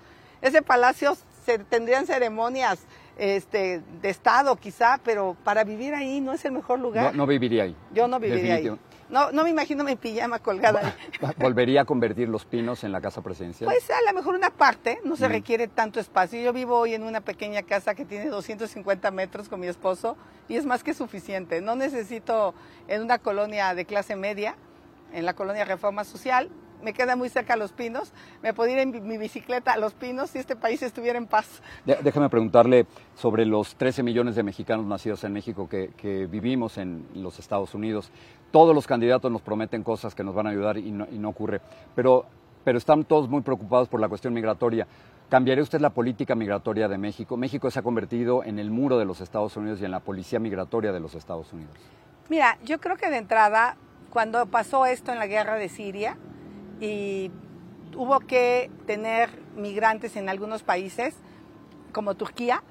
Ese 0.41 0.63
palacio 0.63 1.17
se 1.45 1.59
tendrían 1.59 2.07
ceremonias 2.07 2.81
este, 3.19 3.83
de 4.01 4.09
Estado 4.09 4.57
quizá, 4.57 4.99
pero 5.05 5.37
para 5.45 5.65
vivir 5.65 5.95
ahí 5.95 6.21
no 6.21 6.33
es 6.33 6.45
el 6.45 6.53
mejor 6.53 6.81
lugar. 6.81 7.15
No, 7.15 7.27
viviría 7.27 7.65
ahí. 7.65 7.77
Yo 7.93 8.09
no 8.09 8.19
viviría 8.19 8.55
ahí. 8.55 8.79
No, 9.13 9.31
no 9.31 9.45
me 9.45 9.51
imagino 9.51 9.85
mi 9.85 9.95
pijama 9.95 10.39
colgada. 10.39 10.97
¿Volvería 11.37 11.83
a 11.83 11.85
convertir 11.85 12.31
los 12.31 12.47
pinos 12.47 12.83
en 12.83 12.93
la 12.93 13.03
casa 13.03 13.21
presidencial? 13.21 13.71
Pues 13.71 13.91
a 13.91 14.11
lo 14.11 14.17
mejor 14.17 14.35
una 14.35 14.49
parte, 14.49 15.01
no 15.05 15.17
se 15.17 15.29
requiere 15.29 15.69
tanto 15.69 16.01
espacio. 16.01 16.41
Yo 16.41 16.55
vivo 16.55 16.79
hoy 16.79 16.95
en 16.95 17.03
una 17.03 17.21
pequeña 17.21 17.63
casa 17.63 17.95
que 17.95 18.07
tiene 18.07 18.31
250 18.31 19.11
metros 19.11 19.51
con 19.51 19.61
mi 19.61 19.67
esposo 19.67 20.17
y 20.49 20.57
es 20.57 20.65
más 20.65 20.83
que 20.83 20.95
suficiente. 20.95 21.61
No 21.61 21.77
necesito 21.77 22.55
en 22.89 23.03
una 23.03 23.19
colonia 23.19 23.75
de 23.75 23.85
clase 23.85 24.17
media, 24.17 24.57
en 25.13 25.27
la 25.27 25.35
colonia 25.35 25.67
Reforma 25.67 26.05
Social, 26.05 26.49
me 26.83 26.93
queda 26.93 27.17
muy 27.17 27.29
cerca 27.29 27.55
a 27.55 27.57
Los 27.57 27.73
Pinos, 27.73 28.13
me 28.43 28.53
podría 28.53 28.83
ir 28.83 28.95
en 28.95 29.07
mi 29.07 29.19
bicicleta 29.19 29.73
a 29.73 29.77
Los 29.79 29.95
Pinos 29.95 30.31
si 30.31 30.39
este 30.39 30.57
país 30.57 30.83
estuviera 30.83 31.19
en 31.19 31.27
paz. 31.27 31.63
Déjame 31.85 32.29
preguntarle 32.29 32.87
sobre 33.17 33.47
los 33.47 33.77
13 33.77 34.03
millones 34.03 34.35
de 34.35 34.43
mexicanos 34.43 34.87
nacidos 34.87 35.25
en 35.25 35.33
México 35.33 35.69
que, 35.69 36.29
vivimos 36.31 36.79
en 36.79 37.07
los 37.15 37.39
Estados 37.39 37.75
Unidos. 37.75 38.11
Todos 38.51 38.75
los 38.75 38.87
candidatos 38.87 39.31
nos 39.31 39.43
prometen 39.43 39.83
cosas 39.83 40.15
que 40.15 40.25
nos 40.25 40.35
van 40.35 40.47
a 40.47 40.51
ayudar 40.51 40.77
y 40.77 40.91
no, 40.91 41.29
ocurre, 41.29 41.61
pero, 41.95 42.27
pero 42.65 42.79
están 42.79 43.05
todos 43.05 43.29
muy 43.29 43.41
preocupados 43.43 43.89
por 43.89 44.01
la 44.01 44.09
cuestión 44.09 44.35
migratoria. 44.35 44.87
¿Cambiaría 45.29 45.63
usted 45.63 45.81
la 45.81 45.91
política 45.91 46.35
migratoria 46.35 46.89
de 46.89 46.99
México? 46.99 47.37
México 47.37 47.71
se 47.71 47.79
ha 47.79 47.83
convertido 47.83 48.45
en 48.45 48.59
el 48.59 48.71
muro 48.71 48.99
de 48.99 49.07
los 49.07 49.21
Estados 49.23 49.57
Unidos 49.57 49.81
y 49.81 49.87
en 49.87 49.91
la 49.91 50.01
policía 50.01 50.39
migratoria 50.39 50.93
de 50.93 51.01
los 51.01 51.15
Estados 51.15 51.53
Unidos. 51.53 51.75
Mira, 52.29 52.59
yo 52.65 52.81
creo 52.81 52.97
que 52.97 53.09
de 53.09 53.17
entrada, 53.17 53.77
cuando 54.11 54.45
pasó 54.47 54.85
esto 54.85 55.11
en 55.11 55.19
la 55.19 55.27
guerra 55.27 55.55
de 55.55 55.71
Siria, 55.71 56.19
y 56.83 57.31
hubo 57.97 58.19
que 58.19 58.69
tener 58.87 59.31
migrantes 59.55 60.17
en 60.17 60.29
algunos 60.29 60.65
países, 60.65 61.15
como 61.93 62.17
Turquía. 62.17 62.65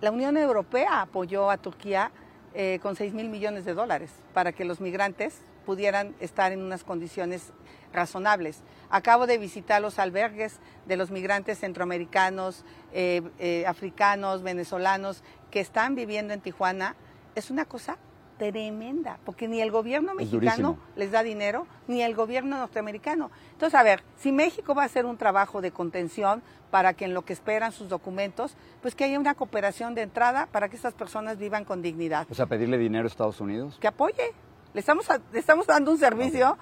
La 0.00 0.10
Unión 0.10 0.36
Europea 0.38 1.02
apoyó 1.02 1.50
a 1.50 1.58
Turquía 1.58 2.10
eh, 2.54 2.78
con 2.82 2.96
6 2.96 3.12
mil 3.12 3.28
millones 3.28 3.66
de 3.66 3.74
dólares 3.74 4.10
para 4.32 4.52
que 4.52 4.64
los 4.64 4.80
migrantes 4.80 5.42
pudieran 5.66 6.14
estar 6.20 6.52
en 6.52 6.62
unas 6.62 6.84
condiciones 6.84 7.52
razonables. 7.92 8.62
Acabo 8.88 9.26
de 9.26 9.36
visitar 9.36 9.82
los 9.82 9.98
albergues 9.98 10.58
de 10.86 10.96
los 10.96 11.10
migrantes 11.10 11.58
centroamericanos, 11.58 12.64
eh, 12.92 13.20
eh, 13.38 13.66
africanos, 13.66 14.42
venezolanos 14.42 15.22
que 15.50 15.60
están 15.60 15.94
viviendo 15.94 16.32
en 16.32 16.40
Tijuana. 16.40 16.96
Es 17.34 17.50
una 17.50 17.66
cosa 17.66 17.98
tremenda, 18.40 19.18
porque 19.26 19.46
ni 19.48 19.60
el 19.60 19.70
gobierno 19.70 20.14
mexicano 20.14 20.78
les 20.96 21.10
da 21.10 21.22
dinero, 21.22 21.66
ni 21.86 22.02
el 22.02 22.14
gobierno 22.14 22.56
norteamericano. 22.56 23.30
Entonces, 23.52 23.78
a 23.78 23.82
ver, 23.82 24.02
si 24.16 24.32
México 24.32 24.74
va 24.74 24.84
a 24.84 24.86
hacer 24.86 25.04
un 25.04 25.18
trabajo 25.18 25.60
de 25.60 25.72
contención 25.72 26.42
para 26.70 26.94
que 26.94 27.04
en 27.04 27.12
lo 27.12 27.22
que 27.22 27.34
esperan 27.34 27.70
sus 27.72 27.90
documentos, 27.90 28.56
pues 28.80 28.94
que 28.94 29.04
haya 29.04 29.20
una 29.20 29.34
cooperación 29.34 29.94
de 29.94 30.02
entrada 30.02 30.46
para 30.46 30.70
que 30.70 30.76
estas 30.76 30.94
personas 30.94 31.36
vivan 31.36 31.66
con 31.66 31.82
dignidad. 31.82 32.26
O 32.30 32.34
sea, 32.34 32.46
pedirle 32.46 32.78
dinero 32.78 33.04
a 33.04 33.08
Estados 33.08 33.42
Unidos. 33.42 33.76
Que 33.78 33.88
apoye. 33.88 34.32
Le 34.72 34.80
estamos, 34.80 35.06
le 35.32 35.38
estamos 35.38 35.66
dando 35.66 35.90
un 35.90 35.98
servicio. 35.98 36.56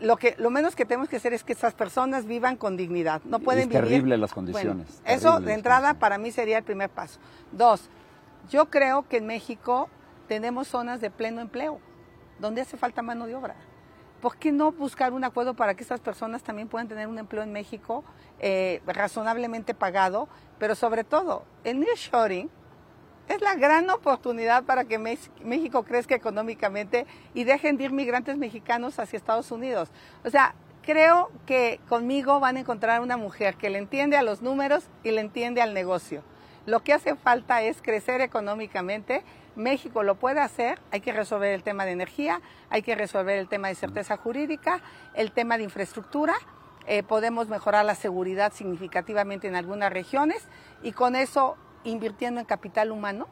Lo, 0.00 0.16
que, 0.16 0.34
lo 0.38 0.50
menos 0.50 0.74
que 0.74 0.84
tenemos 0.84 1.08
que 1.08 1.16
hacer 1.16 1.32
es 1.32 1.44
que 1.44 1.52
esas 1.52 1.74
personas 1.74 2.26
vivan 2.26 2.56
con 2.56 2.76
dignidad. 2.76 3.22
No 3.24 3.38
pueden 3.38 3.64
es 3.64 3.68
vivir. 3.68 3.84
terrible 3.84 4.18
las 4.18 4.32
condiciones. 4.32 5.00
eso 5.04 5.38
de 5.38 5.52
entrada 5.52 5.94
para 5.94 6.18
mí 6.18 6.32
sería 6.32 6.58
el 6.58 6.64
primer 6.64 6.90
paso. 6.90 7.20
Dos, 7.52 7.88
yo 8.50 8.68
creo 8.68 9.06
que 9.08 9.18
en 9.18 9.26
México 9.26 9.88
tenemos 10.30 10.68
zonas 10.68 11.00
de 11.00 11.10
pleno 11.10 11.40
empleo, 11.40 11.80
donde 12.38 12.60
hace 12.60 12.76
falta 12.76 13.02
mano 13.02 13.26
de 13.26 13.34
obra. 13.34 13.56
¿Por 14.22 14.36
qué 14.36 14.52
no 14.52 14.70
buscar 14.70 15.12
un 15.12 15.24
acuerdo 15.24 15.54
para 15.54 15.74
que 15.74 15.82
estas 15.82 15.98
personas 15.98 16.44
también 16.44 16.68
puedan 16.68 16.86
tener 16.86 17.08
un 17.08 17.18
empleo 17.18 17.42
en 17.42 17.52
México 17.52 18.04
eh, 18.38 18.80
razonablemente 18.86 19.74
pagado? 19.74 20.28
Pero 20.60 20.76
sobre 20.76 21.02
todo, 21.02 21.42
el 21.64 21.80
nearshoring 21.80 22.48
es 23.26 23.40
la 23.40 23.56
gran 23.56 23.90
oportunidad 23.90 24.62
para 24.62 24.84
que 24.84 25.00
México 25.00 25.82
crezca 25.82 26.14
económicamente 26.14 27.08
y 27.34 27.42
dejen 27.42 27.76
de 27.76 27.86
ir 27.86 27.90
migrantes 27.90 28.36
mexicanos 28.36 29.00
hacia 29.00 29.16
Estados 29.16 29.50
Unidos. 29.50 29.90
O 30.24 30.30
sea, 30.30 30.54
creo 30.82 31.32
que 31.44 31.80
conmigo 31.88 32.38
van 32.38 32.56
a 32.56 32.60
encontrar 32.60 33.00
una 33.00 33.16
mujer 33.16 33.56
que 33.56 33.68
le 33.68 33.78
entiende 33.78 34.16
a 34.16 34.22
los 34.22 34.42
números 34.42 34.84
y 35.02 35.10
le 35.10 35.22
entiende 35.22 35.60
al 35.60 35.74
negocio. 35.74 36.22
Lo 36.66 36.80
que 36.80 36.92
hace 36.92 37.16
falta 37.16 37.62
es 37.62 37.80
crecer 37.80 38.20
económicamente. 38.20 39.22
México 39.56 40.02
lo 40.02 40.14
puede 40.14 40.40
hacer, 40.40 40.80
hay 40.90 41.00
que 41.00 41.12
resolver 41.12 41.52
el 41.52 41.62
tema 41.62 41.84
de 41.84 41.92
energía, 41.92 42.40
hay 42.68 42.82
que 42.82 42.94
resolver 42.94 43.38
el 43.38 43.48
tema 43.48 43.68
de 43.68 43.74
certeza 43.74 44.16
jurídica, 44.16 44.80
el 45.14 45.32
tema 45.32 45.58
de 45.58 45.64
infraestructura, 45.64 46.34
eh, 46.86 47.02
podemos 47.02 47.48
mejorar 47.48 47.84
la 47.84 47.94
seguridad 47.94 48.52
significativamente 48.52 49.48
en 49.48 49.56
algunas 49.56 49.92
regiones 49.92 50.46
y 50.82 50.92
con 50.92 51.14
eso, 51.14 51.56
invirtiendo 51.84 52.40
en 52.40 52.46
capital 52.46 52.90
humano, 52.90 53.28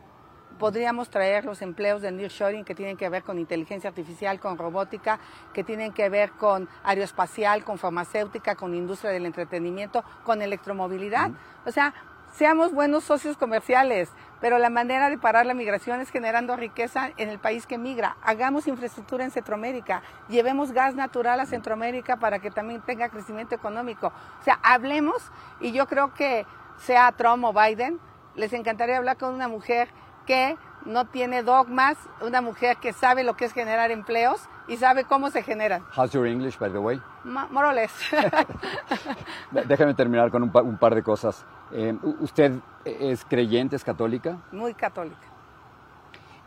podríamos 0.58 1.08
traer 1.08 1.44
los 1.44 1.62
empleos 1.62 2.02
del 2.02 2.16
nearshoring 2.16 2.64
que 2.64 2.74
tienen 2.74 2.96
que 2.96 3.08
ver 3.08 3.22
con 3.22 3.38
inteligencia 3.38 3.88
artificial, 3.88 4.40
con 4.40 4.58
robótica, 4.58 5.18
que 5.54 5.64
tienen 5.64 5.92
que 5.92 6.08
ver 6.08 6.32
con 6.32 6.68
aeroespacial, 6.82 7.64
con 7.64 7.78
farmacéutica, 7.78 8.56
con 8.56 8.74
industria 8.74 9.12
del 9.12 9.26
entretenimiento, 9.26 10.04
con 10.24 10.42
electromovilidad. 10.42 11.30
O 11.64 11.70
sea, 11.70 11.94
seamos 12.38 12.72
buenos 12.72 13.03
socios 13.03 13.37
comerciales, 13.37 14.11
pero 14.40 14.59
la 14.59 14.70
manera 14.70 15.11
de 15.11 15.18
parar 15.18 15.44
la 15.44 15.55
migración 15.55 16.01
es 16.01 16.09
generando 16.11 16.55
riqueza 16.55 17.11
en 17.16 17.29
el 17.29 17.40
país 17.40 17.66
que 17.66 17.79
migra. 17.79 18.16
Hagamos 18.22 18.68
infraestructura 18.68 19.24
en 19.24 19.33
Centroamérica, 19.33 20.03
llevemos 20.29 20.70
gas 20.70 20.94
natural 20.94 21.40
a 21.40 21.46
Centroamérica 21.46 22.18
para 22.18 22.38
que 22.38 22.53
también 22.53 22.81
tenga 22.83 23.09
crecimiento 23.09 23.57
económico. 23.57 24.12
O 24.40 24.44
sea, 24.44 24.61
hablemos 24.62 25.33
y 25.61 25.72
yo 25.72 25.88
creo 25.88 26.14
que 26.14 26.46
sea 26.79 27.11
Trump 27.11 27.42
o 27.44 27.53
Biden, 27.53 27.98
les 28.37 28.53
encantaría 28.53 28.98
hablar 28.98 29.16
con 29.16 29.35
una 29.35 29.48
mujer 29.48 29.88
que 30.24 30.57
no 30.85 31.07
tiene 31.07 31.42
dogmas, 31.42 31.96
una 32.20 32.40
mujer 32.40 32.77
que 32.77 32.92
sabe 32.92 33.24
lo 33.24 33.35
que 33.35 33.46
es 33.46 33.53
generar 33.53 33.90
empleos 33.90 34.48
y 34.68 34.77
sabe 34.77 35.03
cómo 35.03 35.31
se 35.31 35.42
generan. 35.42 35.83
How's 35.96 36.12
your 36.12 36.29
English, 36.29 36.57
by 36.57 36.70
the 36.70 36.79
way? 36.79 37.03
Ma- 37.24 37.48
More 37.51 37.66
or 37.66 37.74
less. 37.74 37.92
Déjame 39.51 39.94
terminar 39.94 40.31
con 40.31 40.44
un, 40.44 40.53
pa- 40.53 40.62
un 40.62 40.79
par 40.79 40.94
de 40.94 41.03
cosas. 41.03 41.44
Eh, 41.72 41.96
¿Usted 42.20 42.52
es 42.85 43.24
creyente, 43.24 43.76
es 43.76 43.85
católica? 43.85 44.42
Muy 44.52 44.74
católica. 44.74 45.26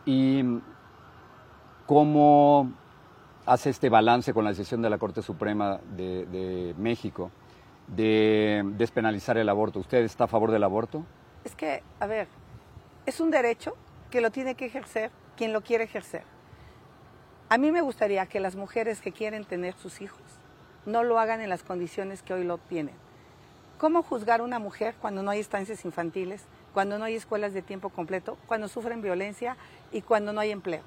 ¿Y 0.06 0.44
cómo 1.86 2.72
hace 3.46 3.70
este 3.70 3.90
balance 3.90 4.34
con 4.34 4.44
la 4.44 4.52
decisión 4.52 4.82
de 4.82 4.90
la 4.90 4.98
Corte 4.98 5.22
Suprema 5.22 5.80
de, 5.96 6.26
de 6.26 6.76
México 6.78 7.32
de 7.88 8.64
despenalizar 8.78 9.38
el 9.38 9.50
aborto? 9.50 9.80
¿Usted 9.80 10.00
está 10.00 10.24
a 10.24 10.28
favor 10.28 10.52
del 10.52 10.64
aborto? 10.64 11.06
Es 11.44 11.56
que, 11.56 11.84
a 12.00 12.08
ver, 12.08 12.28
es 13.06 13.20
un 13.20 13.32
derecho 13.32 13.76
que 14.10 14.22
lo 14.22 14.32
tiene 14.32 14.56
que 14.56 14.66
ejercer 14.66 15.12
quien 15.36 15.54
lo 15.54 15.62
quiere 15.62 15.84
ejercer. 15.84 16.24
A 17.50 17.58
mí 17.58 17.72
me 17.72 17.82
gustaría 17.82 18.26
que 18.28 18.40
las 18.40 18.56
mujeres 18.56 19.02
que 19.02 19.12
quieren 19.12 19.44
tener 19.44 19.74
sus 19.74 20.02
hijos 20.02 20.22
no 20.86 21.04
lo 21.04 21.20
hagan 21.20 21.42
en 21.42 21.50
las 21.50 21.64
condiciones 21.64 22.24
que 22.24 22.34
hoy 22.34 22.44
lo 22.44 22.58
tienen. 22.58 22.96
¿Cómo 23.82 24.04
juzgar 24.04 24.42
a 24.42 24.44
una 24.44 24.60
mujer 24.60 24.94
cuando 25.02 25.24
no 25.24 25.32
hay 25.32 25.40
estancias 25.40 25.86
infantiles, 25.86 26.44
cuando 26.72 27.00
no 27.00 27.06
hay 27.06 27.16
escuelas 27.16 27.52
de 27.52 27.64
tiempo 27.64 27.90
completo, 27.90 28.38
cuando 28.46 28.68
sufren 28.68 29.02
violencia 29.02 29.58
y 29.92 30.04
cuando 30.04 30.34
no 30.34 30.40
hay 30.40 30.52
empleo? 30.52 30.84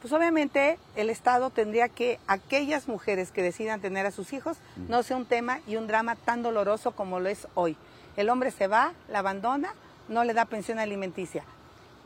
Pues 0.00 0.14
obviamente 0.14 0.78
el 0.96 1.10
Estado 1.10 1.50
tendría 1.50 1.90
que 1.90 2.18
aquellas 2.26 2.88
mujeres 2.88 3.32
que 3.32 3.42
decidan 3.42 3.82
tener 3.82 4.06
a 4.06 4.12
sus 4.12 4.32
hijos 4.32 4.56
no 4.88 5.02
sea 5.02 5.18
un 5.18 5.26
tema 5.26 5.60
y 5.66 5.76
un 5.76 5.88
drama 5.88 6.16
tan 6.16 6.42
doloroso 6.42 6.92
como 6.92 7.20
lo 7.20 7.28
es 7.28 7.46
hoy. 7.52 7.76
El 8.16 8.30
hombre 8.30 8.50
se 8.50 8.66
va, 8.66 8.94
la 9.10 9.18
abandona, 9.18 9.74
no 10.08 10.24
le 10.24 10.32
da 10.32 10.46
pensión 10.46 10.78
alimenticia. 10.78 11.44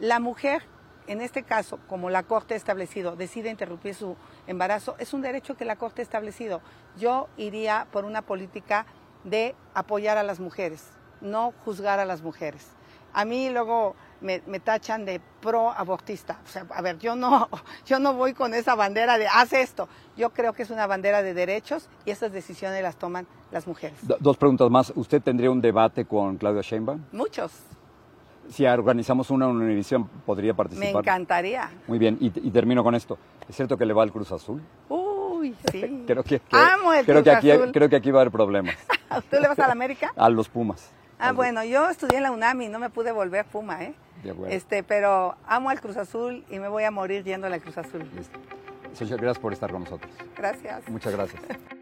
La 0.01 0.19
mujer, 0.19 0.65
en 1.07 1.21
este 1.21 1.45
caso, 1.45 1.79
como 1.87 2.11
la 2.11 2.25
Corte 2.25 2.55
ha 2.55 2.57
establecido, 2.57 3.15
decide 3.15 3.49
interrumpir 3.49 3.95
su 3.95 4.17
embarazo, 4.49 4.97
es 4.99 5.13
un 5.13 5.23
derecho 5.23 5.57
que 5.57 5.65
la 5.65 5.77
Corte 5.77 6.03
ha 6.03 6.05
establecido. 6.05 6.63
Yo 6.99 7.29
iría 7.37 7.87
por 7.93 8.05
una 8.05 8.23
política 8.23 8.87
de 9.25 9.55
apoyar 9.75 10.19
a 10.19 10.23
las 10.23 10.41
mujeres, 10.41 10.85
no 11.21 11.53
juzgar 11.65 11.99
a 12.01 12.05
las 12.05 12.23
mujeres. 12.23 12.67
A 13.15 13.25
mí 13.27 13.51
luego 13.51 13.95
me, 14.23 14.41
me 14.47 14.59
tachan 14.59 15.05
de 15.05 15.21
pro 15.43 15.71
abortista. 15.71 16.39
O 16.47 16.49
sea, 16.49 16.65
a 16.75 16.81
ver, 16.81 16.99
yo 16.99 17.15
no, 17.15 17.49
yo 17.87 17.99
no 17.99 18.15
voy 18.15 18.33
con 18.33 18.55
esa 18.55 18.75
bandera 18.75 19.19
de 19.19 19.27
haz 19.27 19.53
esto. 19.53 19.89
Yo 20.17 20.31
creo 20.31 20.53
que 20.55 20.63
es 20.63 20.71
una 20.71 20.87
bandera 20.87 21.23
de 21.23 21.35
derechos 21.35 21.89
y 22.07 22.11
esas 22.11 22.33
decisiones 22.33 22.83
las 22.83 22.97
toman 22.97 23.27
las 23.51 23.67
mujeres. 23.67 23.99
Do- 24.07 24.17
dos 24.19 24.37
preguntas 24.39 24.71
más. 24.71 24.93
¿Usted 24.97 25.21
tendría 25.23 25.51
un 25.51 25.61
debate 25.61 26.07
con 26.07 26.37
Claudia 26.39 26.63
Sheinbaum? 26.63 27.03
Muchos. 27.13 27.53
Si 28.49 28.67
organizamos 28.67 29.31
una 29.31 29.45
en 29.47 29.53
Univisión, 29.57 30.09
¿podría 30.27 30.53
Me 30.53 30.57
participar? 30.57 31.03
encantaría. 31.03 31.71
Muy 31.87 31.99
bien, 31.99 32.17
y, 32.21 32.27
y 32.27 32.51
termino 32.51 32.83
con 32.83 32.95
esto. 32.95 33.17
¿Es 33.49 33.55
cierto 33.57 33.77
que 33.79 33.87
le 33.87 33.93
va 33.95 34.03
al 34.03 34.11
Cruz 34.11 34.33
Azul? 34.33 34.61
Uy, 35.43 35.57
sí. 35.71 36.05
Creo 36.07 36.23
que, 36.23 36.39
que- 36.41 36.57
Amo 36.57 36.93
el 36.93 37.05
creo 37.05 37.23
que 37.23 37.31
aquí, 37.31 37.51
Azul. 37.51 37.73
creo 37.73 37.89
que 37.89 37.97
aquí 37.97 38.11
va 38.11 38.21
a 38.21 38.23
haber 38.23 38.33
problemas. 38.33 38.75
¿Tú 39.31 39.39
le 39.41 39.49
vas 39.49 39.59
a 39.59 39.67
la 39.67 39.73
América? 39.73 40.13
A 40.17 40.29
los 40.31 40.49
Pumas. 40.49 40.89
Ah, 41.19 41.33
bueno, 41.33 41.63
yo 41.65 41.89
estudié 41.91 42.17
en 42.17 42.23
la 42.25 42.31
UNAM 42.33 42.63
y 42.63 42.69
no 42.69 42.79
me 42.79 42.91
pude 42.91 43.13
volver 43.13 43.45
Puma, 43.45 43.83
¿eh? 43.85 43.95
De 44.25 44.31
acuerdo. 44.31 44.55
Este, 44.55 44.83
pero 44.83 45.37
amo 45.47 45.71
al 45.71 45.81
Cruz 45.81 45.97
Azul 45.97 46.45
y 46.51 46.59
me 46.59 46.69
voy 46.69 46.85
a 46.85 46.91
morir 46.91 47.23
yendo 47.25 47.47
al 47.47 47.61
Cruz 47.61 47.79
Azul. 47.79 48.09
Listo. 48.17 48.39
Sergio, 48.93 49.17
gracias 49.17 49.39
por 49.39 49.53
estar 49.53 49.71
con 49.71 49.83
nosotros. 49.85 50.11
Gracias. 50.37 50.89
Muchas 50.89 51.13
gracias. 51.13 51.43